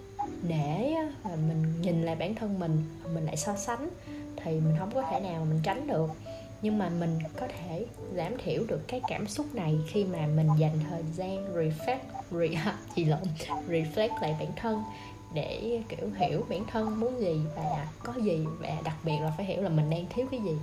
để 0.43 0.95
và 1.23 1.31
mình 1.31 1.83
nhìn 1.83 2.03
lại 2.03 2.17
bản 2.17 2.35
thân 2.35 2.59
mình 2.59 2.85
mình 3.15 3.25
lại 3.25 3.37
so 3.37 3.57
sánh 3.57 3.89
thì 4.47 4.61
mình 4.61 4.77
không 4.79 4.91
có 4.95 5.03
thể 5.03 5.21
nào 5.21 5.45
mà 5.45 5.45
mình 5.45 5.61
tránh 5.63 5.87
được. 5.87 6.11
Nhưng 6.63 6.79
mà 6.79 6.89
mình 6.89 7.19
có 7.41 7.47
thể 7.49 7.87
giảm 8.17 8.33
thiểu 8.45 8.65
được 8.69 8.89
cái 8.89 9.01
cảm 9.09 9.27
xúc 9.27 9.55
này 9.55 9.79
khi 9.89 10.05
mà 10.05 10.27
mình 10.27 10.49
dành 10.59 10.81
thời 10.91 11.03
gian 11.15 11.55
reflect 11.55 11.99
re, 12.31 12.55
à, 12.65 12.79
gì 12.95 13.05
lộn? 13.05 13.21
Reflect 13.69 14.21
lại 14.21 14.37
bản 14.39 14.49
thân 14.57 14.83
để 15.35 15.81
kiểu 15.89 16.11
hiểu 16.17 16.45
bản 16.49 16.65
thân 16.73 17.01
muốn 17.01 17.21
gì 17.21 17.41
và 17.57 17.89
có 18.05 18.13
gì. 18.23 18.45
Và 18.61 18.77
đặc 18.85 18.97
biệt 19.05 19.19
là 19.21 19.33
phải 19.37 19.47
hiểu 19.47 19.63
là 19.63 19.69
mình 19.69 19.91
đang 19.91 20.07
thiếu 20.15 20.27
cái 20.31 20.41
gì. 20.41 20.57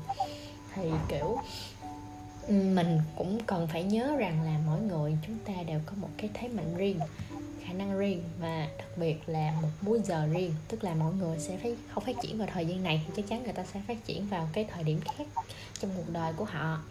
Thì 0.76 0.92
kiểu 1.08 1.38
mình 2.50 3.00
cũng 3.18 3.40
cần 3.46 3.68
phải 3.68 3.84
nhớ 3.84 4.16
rằng 4.18 4.42
là 4.42 4.60
mỗi 4.66 4.82
người 4.82 5.18
chúng 5.28 5.38
ta 5.46 5.54
đều 5.68 5.80
có 5.86 5.94
một 6.02 6.10
cái 6.18 6.30
thế 6.34 6.48
mạnh 6.48 6.76
riêng 6.76 7.00
khả 7.74 7.80
năng 7.80 7.98
riêng 7.98 8.24
và 8.40 8.68
đặc 8.78 8.88
biệt 8.98 9.16
là 9.28 9.54
một 9.62 9.68
múi 9.82 10.00
giờ 10.04 10.28
riêng. 10.32 10.54
Tức 10.68 10.84
là 10.84 10.94
mỗi 10.94 11.14
người 11.14 11.40
sẽ 11.40 11.58
phải 11.58 11.76
không 11.94 12.04
phát 12.04 12.16
triển 12.22 12.38
vào 12.38 12.48
thời 12.54 12.66
gian 12.66 12.84
này 12.84 13.04
thì 13.08 13.14
chắc 13.16 13.26
chắn 13.30 13.44
người 13.44 13.54
ta 13.54 13.64
sẽ 13.74 13.82
phát 13.88 14.06
triển 14.06 14.28
vào 14.28 14.50
cái 14.54 14.66
thời 14.74 14.84
điểm 14.84 15.00
khác 15.18 15.28
trong 15.80 15.92
cuộc 15.98 16.10
đời 16.14 16.34
của 16.38 16.46
họ. 16.46 16.82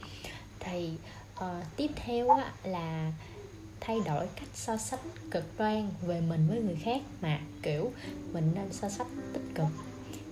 Thì 0.60 0.90
uh, 1.34 1.44
tiếp 1.76 1.90
theo 1.96 2.28
á, 2.28 2.52
là 2.64 3.12
thay 3.80 4.00
đổi 4.06 4.26
cách 4.36 4.48
so 4.54 4.76
sánh 4.76 5.00
cực 5.30 5.44
đoan 5.58 5.90
về 6.02 6.20
mình 6.20 6.46
với 6.48 6.60
người 6.60 6.76
khác 6.82 7.02
mà 7.20 7.40
kiểu 7.62 7.92
mình 8.32 8.52
nên 8.54 8.72
so 8.72 8.88
sánh 8.88 9.32
tích 9.32 9.54
cực. 9.54 9.66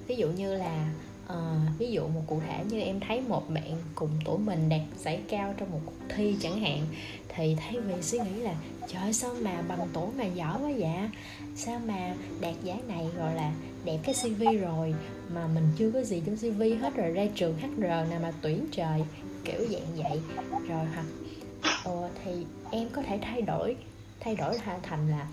Ví 0.07 0.17
dụ 0.17 0.29
như 0.29 0.55
là 0.55 0.93
à, 1.33 1.61
ví 1.79 1.91
dụ 1.91 2.09
một 2.09 2.23
cụ 2.27 2.41
thể 2.49 2.65
như 2.69 2.81
em 2.81 3.01
thấy 3.01 3.21
một 3.21 3.51
bạn 3.51 3.77
cùng 3.95 4.11
tuổi 4.25 4.39
mình 4.39 4.69
đạt 4.69 4.81
giải 4.99 5.21
cao 5.29 5.55
trong 5.57 5.71
một 5.71 5.81
cuộc 5.87 6.07
thi 6.17 6.37
chẳng 6.41 6.61
hạn 6.61 6.87
thì 7.29 7.57
thay 7.61 7.81
vì 7.81 8.03
suy 8.03 8.19
nghĩ 8.19 8.41
là 8.41 8.55
trời 8.89 9.13
sao 9.13 9.31
mà 9.43 9.63
bằng 9.69 9.89
tuổi 9.93 10.09
mà 10.19 10.25
giỏi 10.25 10.59
quá 10.63 10.71
vậy? 10.79 11.09
Sao 11.57 11.81
mà 11.87 12.15
đạt 12.41 12.55
giải 12.65 12.79
này 12.89 13.07
gọi 13.19 13.35
là 13.35 13.53
đẹp 13.85 13.99
cái 14.03 14.15
cv 14.15 14.43
rồi 14.63 14.95
mà 15.35 15.47
mình 15.47 15.65
chưa 15.79 15.91
có 15.91 16.03
gì 16.03 16.23
trong 16.27 16.37
cv 16.37 16.63
hết 16.83 16.95
rồi 16.95 17.11
ra 17.11 17.27
trường 17.35 17.59
hr 17.59 17.81
nào 17.81 18.21
mà 18.23 18.33
tuyển 18.43 18.67
trời. 18.73 19.03
Kiểu 19.45 19.61
dạng 19.71 19.97
vậy. 19.97 20.21
Rồi 20.69 20.85
hoặc 20.95 21.07
ờ, 21.85 22.11
thì 22.25 22.47
em 22.71 22.89
có 22.93 23.03
thể 23.03 23.19
thay 23.23 23.43
đổi 23.43 23.77
thay 24.21 24.37
đổi 24.37 24.59
thành 24.83 25.11
là 25.11 25.27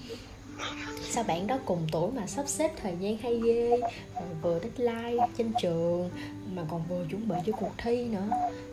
sao 1.09 1.23
bạn 1.23 1.47
đó 1.47 1.59
cùng 1.65 1.87
tuổi 1.91 2.11
mà 2.11 2.27
sắp 2.27 2.47
xếp 2.47 2.71
thời 2.81 2.95
gian 2.99 3.17
hay 3.17 3.39
ghê? 3.45 3.69
Rồi 4.13 4.29
vừa 4.41 4.59
deadline 4.59 5.27
trên 5.37 5.51
trường 5.61 6.09
mà 6.53 6.63
còn 6.69 6.83
vừa 6.89 7.05
chuẩn 7.09 7.27
bị 7.27 7.35
cho 7.45 7.53
cuộc 7.59 7.71
thi 7.77 8.05
nữa. 8.05 8.29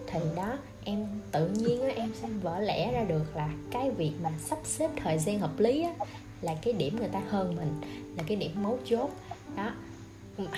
Thì 0.07 0.21
đó 0.37 0.59
em 0.85 1.07
tự 1.33 1.49
nhiên 1.49 1.83
á, 1.83 1.89
em 1.97 2.13
sẽ 2.23 2.29
vỡ 2.43 2.61
lẽ 2.61 2.93
ra 2.93 3.05
được 3.05 3.37
là 3.37 3.51
cái 3.71 3.91
việc 3.91 4.13
mà 4.23 4.31
sắp 4.45 4.59
xếp 4.65 4.91
thời 4.97 5.19
gian 5.19 5.39
hợp 5.39 5.61
lý 5.61 5.83
á, 5.83 5.91
là 6.43 6.55
cái 6.63 6.73
điểm 6.73 6.97
người 6.97 7.09
ta 7.09 7.21
hơn 7.29 7.57
mình 7.57 7.81
là 8.17 8.23
cái 8.27 8.37
điểm 8.37 8.51
mấu 8.63 8.79
chốt. 8.85 9.11
Đó 9.57 9.71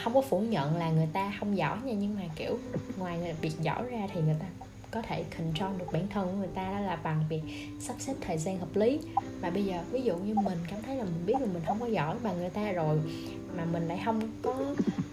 không 0.04 0.14
có 0.14 0.20
phủ 0.20 0.40
nhận 0.40 0.76
là 0.76 0.90
người 0.90 1.08
ta 1.12 1.32
không 1.40 1.56
giỏi 1.56 1.78
nha 1.84 1.92
nhưng 1.92 2.14
mà 2.14 2.22
kiểu 2.36 2.58
ngoài 2.96 3.34
việc 3.40 3.52
giỏi 3.62 3.82
ra 3.90 4.08
thì 4.14 4.20
người 4.20 4.36
ta 4.40 4.65
có 4.96 5.02
thể 5.02 5.24
control 5.38 5.78
được 5.78 5.92
bản 5.92 6.08
thân 6.08 6.26
của 6.26 6.38
người 6.38 6.48
ta, 6.54 6.70
đó 6.70 6.80
là 6.80 6.96
bằng 6.96 7.24
việc 7.28 7.42
sắp 7.80 7.96
xếp 7.98 8.14
thời 8.20 8.38
gian 8.38 8.58
hợp 8.58 8.76
lý. 8.76 9.00
Mà 9.42 9.50
bây 9.50 9.64
giờ, 9.64 9.80
ví 9.90 10.02
dụ 10.02 10.16
như 10.16 10.34
mình 10.34 10.58
cảm 10.70 10.82
thấy 10.82 10.96
là 10.96 11.04
mình 11.04 11.26
biết 11.26 11.34
là 11.40 11.46
mình 11.46 11.62
không 11.66 11.80
có 11.80 11.86
giỏi 11.86 12.16
bằng 12.22 12.38
người 12.38 12.50
ta 12.50 12.72
rồi, 12.72 12.98
mà 13.56 13.64
mình 13.64 13.88
lại 13.88 14.02
không 14.04 14.20
có 14.42 14.54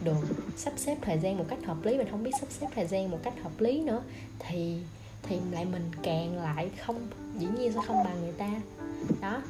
được 0.04 0.18
sắp 0.58 0.74
xếp 0.78 0.98
thời 1.02 1.20
gian 1.20 1.38
một 1.38 1.46
cách 1.50 1.60
hợp 1.66 1.86
lý, 1.86 1.98
mình 1.98 2.08
không 2.12 2.24
biết 2.24 2.32
sắp 2.40 2.48
xếp 2.50 2.68
thời 2.76 2.88
gian 2.88 3.12
một 3.12 3.20
cách 3.24 3.34
hợp 3.44 3.62
lý 3.62 3.82
nữa, 3.82 4.04
thì 4.40 4.78
thì 5.24 5.40
lại 5.52 5.66
mình 5.66 5.92
càng 6.04 6.38
lại 6.38 6.70
không, 6.86 7.08
dĩ 7.40 7.48
nhiên 7.58 7.74
sẽ 7.74 7.80
không 7.88 8.04
bằng 8.04 8.22
người 8.22 8.34
ta. 8.38 8.50
Đó, 9.22 9.42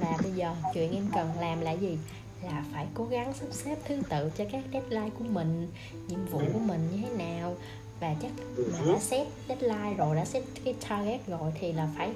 và 0.00 0.18
bây 0.22 0.32
giờ 0.32 0.54
chuyện 0.74 0.92
em 0.92 1.06
cần 1.14 1.28
làm 1.40 1.60
là 1.60 1.72
gì? 1.72 1.98
Là 2.44 2.64
phải 2.72 2.86
cố 2.94 3.04
gắng 3.04 3.32
sắp 3.32 3.46
xếp 3.50 3.76
thứ 3.84 4.02
tự 4.08 4.30
cho 4.36 4.44
các 4.52 4.64
deadline 4.72 5.10
của 5.18 5.24
mình, 5.24 5.68
nhiệm 6.08 6.26
vụ 6.26 6.40
của 6.52 6.58
mình 6.58 6.88
như 6.92 6.98
thế 7.02 7.24
nào 7.24 7.56
và 8.02 8.14
chắc 8.22 8.30
mà 8.72 8.92
đã 8.92 8.98
set 8.98 9.26
deadline 9.48 9.94
rồi 9.96 10.16
đã 10.16 10.24
set 10.24 10.44
cái 10.64 10.74
target 10.88 11.26
rồi 11.26 11.52
thì 11.60 11.72
là 11.72 11.88
phải 11.96 12.10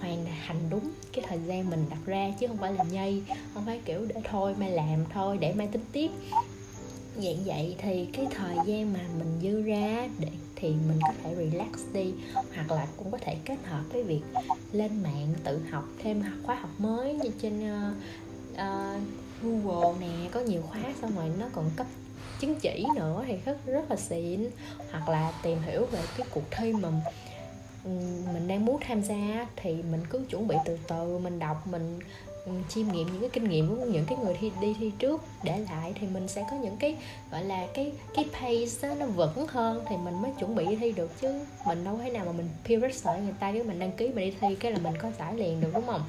hoàn 0.00 0.26
thành 0.46 0.56
đúng 0.70 0.90
cái 1.12 1.24
thời 1.28 1.38
gian 1.46 1.70
mình 1.70 1.86
đặt 1.90 1.98
ra 2.06 2.32
chứ 2.40 2.46
không 2.46 2.56
phải 2.56 2.72
là 2.72 2.84
nhây 2.84 3.22
không 3.54 3.66
phải 3.66 3.80
kiểu 3.84 4.06
để 4.06 4.20
thôi 4.30 4.54
mai 4.58 4.70
làm 4.70 5.04
thôi 5.14 5.38
để 5.40 5.52
mai 5.52 5.68
tính 5.72 5.84
tiếp. 5.92 6.10
Dạng 7.16 7.44
vậy 7.44 7.76
thì 7.78 8.08
cái 8.12 8.26
thời 8.30 8.56
gian 8.66 8.92
mà 8.92 9.00
mình 9.18 9.38
dư 9.42 9.62
ra 9.62 10.08
để 10.18 10.28
thì 10.56 10.68
mình 10.68 10.98
có 11.02 11.12
thể 11.22 11.34
relax 11.34 11.92
đi 11.92 12.12
hoặc 12.54 12.70
là 12.70 12.86
cũng 12.96 13.10
có 13.10 13.18
thể 13.20 13.36
kết 13.44 13.56
hợp 13.64 13.82
với 13.92 14.02
việc 14.02 14.20
lên 14.72 15.02
mạng 15.02 15.34
tự 15.44 15.60
học 15.70 15.84
thêm 16.02 16.24
khóa 16.42 16.54
học 16.54 16.70
mới 16.78 17.14
như 17.14 17.30
trên 17.42 17.60
uh, 17.60 17.96
uh, 18.52 19.02
Google 19.42 20.00
nè 20.00 20.28
có 20.32 20.40
nhiều 20.40 20.62
khóa 20.62 20.80
xong 21.02 21.16
rồi 21.16 21.30
nó 21.40 21.46
còn 21.52 21.70
cấp 21.76 21.86
chứng 22.40 22.54
chỉ 22.54 22.84
nữa 22.96 23.24
thì 23.26 23.36
rất 23.44 23.66
rất 23.66 23.90
là 23.90 23.96
xịn. 23.96 24.50
Hoặc 24.90 25.08
là 25.08 25.32
tìm 25.42 25.58
hiểu 25.66 25.86
về 25.86 26.00
cái 26.16 26.26
cuộc 26.30 26.50
thi 26.50 26.72
mà 26.72 26.88
mình 28.32 28.48
đang 28.48 28.64
muốn 28.64 28.80
tham 28.80 29.02
gia 29.02 29.46
thì 29.56 29.74
mình 29.90 30.00
cứ 30.10 30.24
chuẩn 30.28 30.48
bị 30.48 30.56
từ 30.64 30.78
từ 30.88 31.18
mình 31.18 31.38
đọc 31.38 31.66
mình 31.66 31.98
chiêm 32.68 32.88
nghiệm 32.92 33.12
những 33.12 33.20
cái 33.20 33.30
kinh 33.30 33.48
nghiệm 33.48 33.68
của 33.68 33.84
những 33.84 34.04
cái 34.04 34.18
người 34.18 34.34
thi 34.40 34.52
đi 34.60 34.74
thi 34.80 34.92
trước. 34.98 35.22
Để 35.42 35.58
lại 35.58 35.92
thì 36.00 36.06
mình 36.06 36.28
sẽ 36.28 36.44
có 36.50 36.56
những 36.56 36.76
cái 36.76 36.96
gọi 37.30 37.44
là 37.44 37.66
cái 37.74 37.92
cái 38.14 38.24
pace 38.32 38.88
đó, 38.88 38.94
nó 38.94 39.06
vững 39.06 39.46
hơn 39.48 39.84
thì 39.88 39.96
mình 39.96 40.22
mới 40.22 40.30
chuẩn 40.38 40.54
bị 40.54 40.66
đi 40.66 40.76
thi 40.76 40.92
được 40.92 41.20
chứ. 41.20 41.40
Mình 41.66 41.84
đâu 41.84 41.98
thể 41.98 42.10
nào 42.10 42.24
mà 42.24 42.32
mình 42.32 42.48
peer 42.68 42.80
pressure 42.80 43.20
người 43.20 43.34
ta 43.40 43.52
nếu 43.52 43.64
mình 43.64 43.78
đăng 43.78 43.92
ký 43.92 44.08
mình 44.08 44.30
đi 44.30 44.36
thi 44.40 44.54
cái 44.54 44.72
là 44.72 44.78
mình 44.78 44.94
có 45.02 45.10
giải 45.18 45.34
liền 45.34 45.60
được 45.60 45.70
đúng 45.74 45.86
không? 45.86 46.02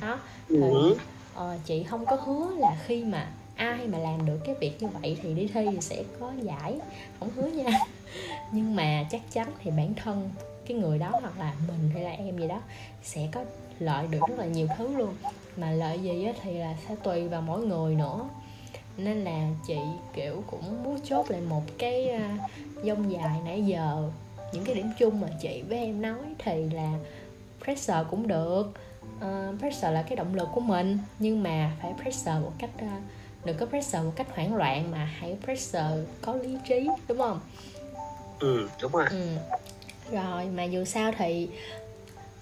Đó 0.00 0.18
thì 0.48 0.56
uh, 0.56 1.64
chị 1.64 1.82
không 1.82 2.06
có 2.06 2.16
hứa 2.16 2.56
là 2.58 2.76
khi 2.86 3.04
mà 3.04 3.28
ai 3.56 3.86
mà 3.86 3.98
làm 3.98 4.26
được 4.26 4.38
cái 4.44 4.54
việc 4.54 4.82
như 4.82 4.88
vậy 4.88 5.18
thì 5.22 5.34
đi 5.34 5.48
thi 5.54 5.66
thì 5.70 5.80
sẽ 5.80 6.02
có 6.20 6.32
giải 6.42 6.78
không 7.20 7.30
hứa 7.36 7.46
nha. 7.46 7.78
Nhưng 8.52 8.76
mà 8.76 9.04
chắc 9.10 9.20
chắn 9.32 9.48
thì 9.62 9.70
bản 9.70 9.94
thân 9.94 10.30
cái 10.66 10.76
người 10.76 10.98
đó 10.98 11.10
hoặc 11.20 11.38
là 11.38 11.54
mình 11.68 11.90
hay 11.94 12.02
là 12.02 12.10
em 12.10 12.38
gì 12.38 12.48
đó 12.48 12.60
sẽ 13.02 13.28
có 13.32 13.44
lợi 13.78 14.06
được 14.06 14.20
rất 14.28 14.38
là 14.38 14.46
nhiều 14.46 14.66
thứ 14.76 14.96
luôn. 14.96 15.14
Mà 15.56 15.70
lợi 15.70 15.98
gì 15.98 16.28
thì 16.42 16.58
là 16.58 16.74
sẽ 16.88 16.94
tùy 17.02 17.28
vào 17.28 17.40
mỗi 17.40 17.66
người 17.66 17.94
nữa. 17.94 18.28
Nên 18.96 19.24
là 19.24 19.48
chị 19.66 19.78
kiểu 20.14 20.44
cũng 20.46 20.84
muốn 20.84 20.98
chốt 21.04 21.30
lại 21.30 21.40
một 21.40 21.62
cái 21.78 22.08
à, 22.08 22.38
dông 22.84 23.12
dài 23.12 23.40
nãy 23.44 23.66
giờ. 23.66 24.10
Những 24.52 24.64
cái 24.64 24.74
điểm 24.74 24.90
chung 24.98 25.20
mà 25.20 25.28
chị 25.42 25.62
với 25.68 25.78
em 25.78 26.02
nói 26.02 26.18
thì 26.38 26.70
là 26.70 26.98
pressure 27.64 28.04
cũng 28.10 28.28
được. 28.28 28.72
Uh, 29.16 29.58
pressure 29.58 29.90
là 29.90 30.02
cái 30.02 30.16
động 30.16 30.34
lực 30.34 30.48
của 30.54 30.60
mình. 30.60 30.98
Nhưng 31.18 31.42
mà 31.42 31.72
phải 31.82 31.92
pressure 32.02 32.38
một 32.40 32.52
cách 32.58 32.70
uh, 32.76 33.02
đừng 33.44 33.56
có 33.56 33.66
pressure 33.66 34.02
một 34.02 34.12
cách 34.16 34.26
hoảng 34.34 34.54
loạn 34.54 34.90
mà 34.90 35.04
hãy 35.04 35.36
pressure 35.44 35.96
có 36.22 36.34
lý 36.34 36.56
trí 36.68 36.88
đúng 37.08 37.18
không? 37.18 37.40
Ừ 38.40 38.68
đúng 38.82 38.92
rồi. 38.92 39.06
Ừ. 39.10 39.26
rồi 40.12 40.44
mà 40.44 40.64
dù 40.64 40.84
sao 40.84 41.12
thì 41.18 41.48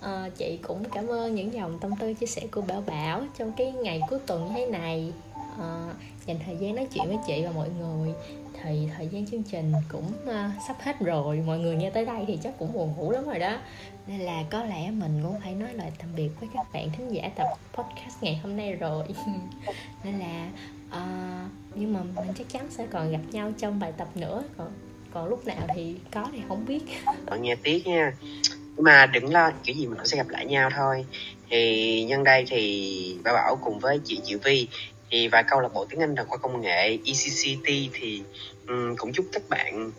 à, 0.00 0.28
chị 0.36 0.58
cũng 0.62 0.84
cảm 0.94 1.06
ơn 1.06 1.34
những 1.34 1.52
dòng 1.52 1.78
tâm 1.78 1.96
tư 1.96 2.14
chia 2.14 2.26
sẻ 2.26 2.42
của 2.50 2.60
bảo 2.60 2.82
bảo 2.86 3.22
trong 3.38 3.52
cái 3.56 3.72
ngày 3.72 4.00
cuối 4.10 4.18
tuần 4.26 4.46
như 4.46 4.52
thế 4.54 4.66
này. 4.66 5.12
À, 5.58 5.94
dành 6.26 6.38
thời 6.46 6.56
gian 6.56 6.74
nói 6.74 6.86
chuyện 6.94 7.08
với 7.08 7.18
chị 7.26 7.44
và 7.44 7.50
mọi 7.50 7.68
người 7.80 8.14
thì 8.62 8.88
thời 8.96 9.08
gian 9.08 9.26
chương 9.26 9.42
trình 9.42 9.72
cũng 9.88 10.12
uh, 10.24 10.62
sắp 10.68 10.76
hết 10.80 11.00
rồi. 11.00 11.42
Mọi 11.46 11.58
người 11.58 11.76
nghe 11.76 11.90
tới 11.90 12.04
đây 12.04 12.24
thì 12.26 12.38
chắc 12.42 12.58
cũng 12.58 12.72
buồn 12.72 12.94
ngủ 12.96 13.10
lắm 13.10 13.26
rồi 13.26 13.38
đó. 13.38 13.58
Nên 14.06 14.20
là 14.20 14.44
có 14.50 14.64
lẽ 14.64 14.90
mình 14.90 15.20
cũng 15.22 15.40
phải 15.40 15.54
nói 15.54 15.74
lời 15.74 15.90
tạm 15.98 16.08
biệt 16.16 16.30
với 16.40 16.48
các 16.54 16.72
bạn 16.72 16.90
thính 16.96 17.08
giả 17.14 17.30
tập 17.36 17.46
podcast 17.74 18.22
ngày 18.22 18.40
hôm 18.42 18.56
nay 18.56 18.72
rồi. 18.72 19.04
Nên 20.04 20.18
là 20.18 20.48
à, 20.92 21.48
nhưng 21.74 21.92
mà 21.92 22.00
mình 22.02 22.35
chắc 22.38 22.48
chắn 22.48 22.66
sẽ 22.70 22.87
còn 22.92 23.12
gặp 23.12 23.20
nhau 23.33 23.52
trong 23.59 23.81
bài 23.81 23.92
tập 23.98 24.09
nữa. 24.14 24.42
Còn 24.57 24.72
còn 25.14 25.28
lúc 25.28 25.46
nào 25.46 25.66
thì 25.74 25.94
có 26.11 26.28
thì 26.33 26.38
không 26.48 26.66
biết. 26.66 26.81
Còn 27.26 27.42
nghe 27.42 27.57
tiếc 27.62 27.87
nha. 27.87 28.12
Nhưng 28.76 28.85
mà 28.85 29.07
đừng 29.07 29.33
lo 29.33 29.50
kiểu 29.64 29.76
gì 29.76 29.87
mình 29.87 29.96
cũng 29.96 30.07
sẽ 30.07 30.16
gặp 30.16 30.28
lại 30.28 30.46
nhau 30.46 30.70
thôi. 30.76 31.05
Thì 31.50 32.05
nhân 32.05 32.24
đây 32.24 32.44
thì 32.48 33.16
bảo 33.24 33.35
bảo 33.35 33.57
cùng 33.62 33.78
với 33.78 34.00
chị 34.05 34.20
Diệu 34.24 34.38
Vi 34.44 34.68
thì 35.11 35.28
và 35.28 35.42
câu 35.42 35.61
lạc 35.61 35.68
bộ 35.74 35.85
tiếng 35.85 36.00
Anh 36.00 36.14
đào 36.14 36.26
khoa 36.28 36.38
công 36.38 36.61
nghệ 36.61 36.98
ECCT 37.07 37.92
thì 37.92 38.22
um, 38.68 38.96
cũng 38.96 39.12
chúc 39.12 39.26
các 39.33 39.42
bạn 39.48 39.90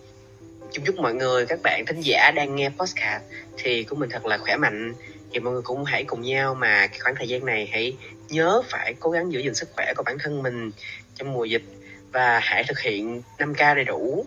chúc 0.71 0.85
chúc 0.85 0.95
mọi 0.95 1.13
người 1.13 1.45
các 1.45 1.59
bạn 1.63 1.83
thính 1.87 2.01
giả 2.01 2.31
đang 2.35 2.55
nghe 2.55 2.69
podcast 2.69 3.23
thì 3.57 3.83
của 3.83 3.95
mình 3.95 4.09
thật 4.09 4.25
là 4.25 4.37
khỏe 4.37 4.57
mạnh 4.57 4.93
thì 5.33 5.39
mọi 5.39 5.53
người 5.53 5.61
cũng 5.61 5.83
hãy 5.83 6.03
cùng 6.03 6.21
nhau 6.21 6.55
mà 6.55 6.87
cái 6.87 6.99
khoảng 6.99 7.15
thời 7.15 7.27
gian 7.27 7.45
này 7.45 7.69
hãy 7.71 7.97
nhớ 8.29 8.61
phải 8.69 8.93
cố 8.99 9.09
gắng 9.11 9.31
giữ 9.31 9.39
gìn 9.39 9.55
sức 9.55 9.69
khỏe 9.75 9.93
của 9.97 10.03
bản 10.03 10.17
thân 10.19 10.43
mình 10.43 10.71
trong 11.15 11.33
mùa 11.33 11.45
dịch 11.45 11.63
và 12.11 12.39
hãy 12.39 12.63
thực 12.67 12.79
hiện 12.79 13.21
5K 13.37 13.75
đầy 13.75 13.83
đủ. 13.83 14.25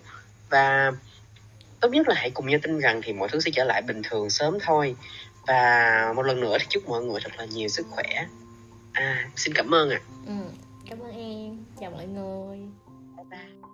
Và 0.51 0.93
tốt 1.81 1.89
nhất 1.89 2.09
là 2.09 2.15
hãy 2.15 2.31
cùng 2.31 2.47
nhau 2.47 2.61
tin 2.63 2.79
rằng 2.79 3.01
thì 3.05 3.13
mọi 3.13 3.29
thứ 3.29 3.41
sẽ 3.41 3.51
trở 3.55 3.65
lại 3.65 3.83
bình 3.83 4.03
thường 4.05 4.31
sớm 4.31 4.59
thôi. 4.63 4.97
Và 5.47 6.13
một 6.17 6.23
lần 6.23 6.41
nữa 6.41 6.57
thì 6.61 6.67
chúc 6.69 6.89
mọi 6.89 7.03
người 7.03 7.21
thật 7.25 7.33
là 7.39 7.45
nhiều 7.45 7.69
sức 7.69 7.87
khỏe. 7.91 8.27
À 8.93 9.29
xin 9.37 9.55
cảm 9.55 9.75
ơn 9.75 9.91
ạ. 9.91 10.01
À. 10.05 10.13
ừ, 10.27 10.33
cảm 10.91 10.99
ơn 11.01 11.17
em. 11.17 11.65
Chào 11.81 11.91
mọi 11.91 12.07
người. 12.07 12.59
Bye 13.17 13.25
bye. 13.31 13.66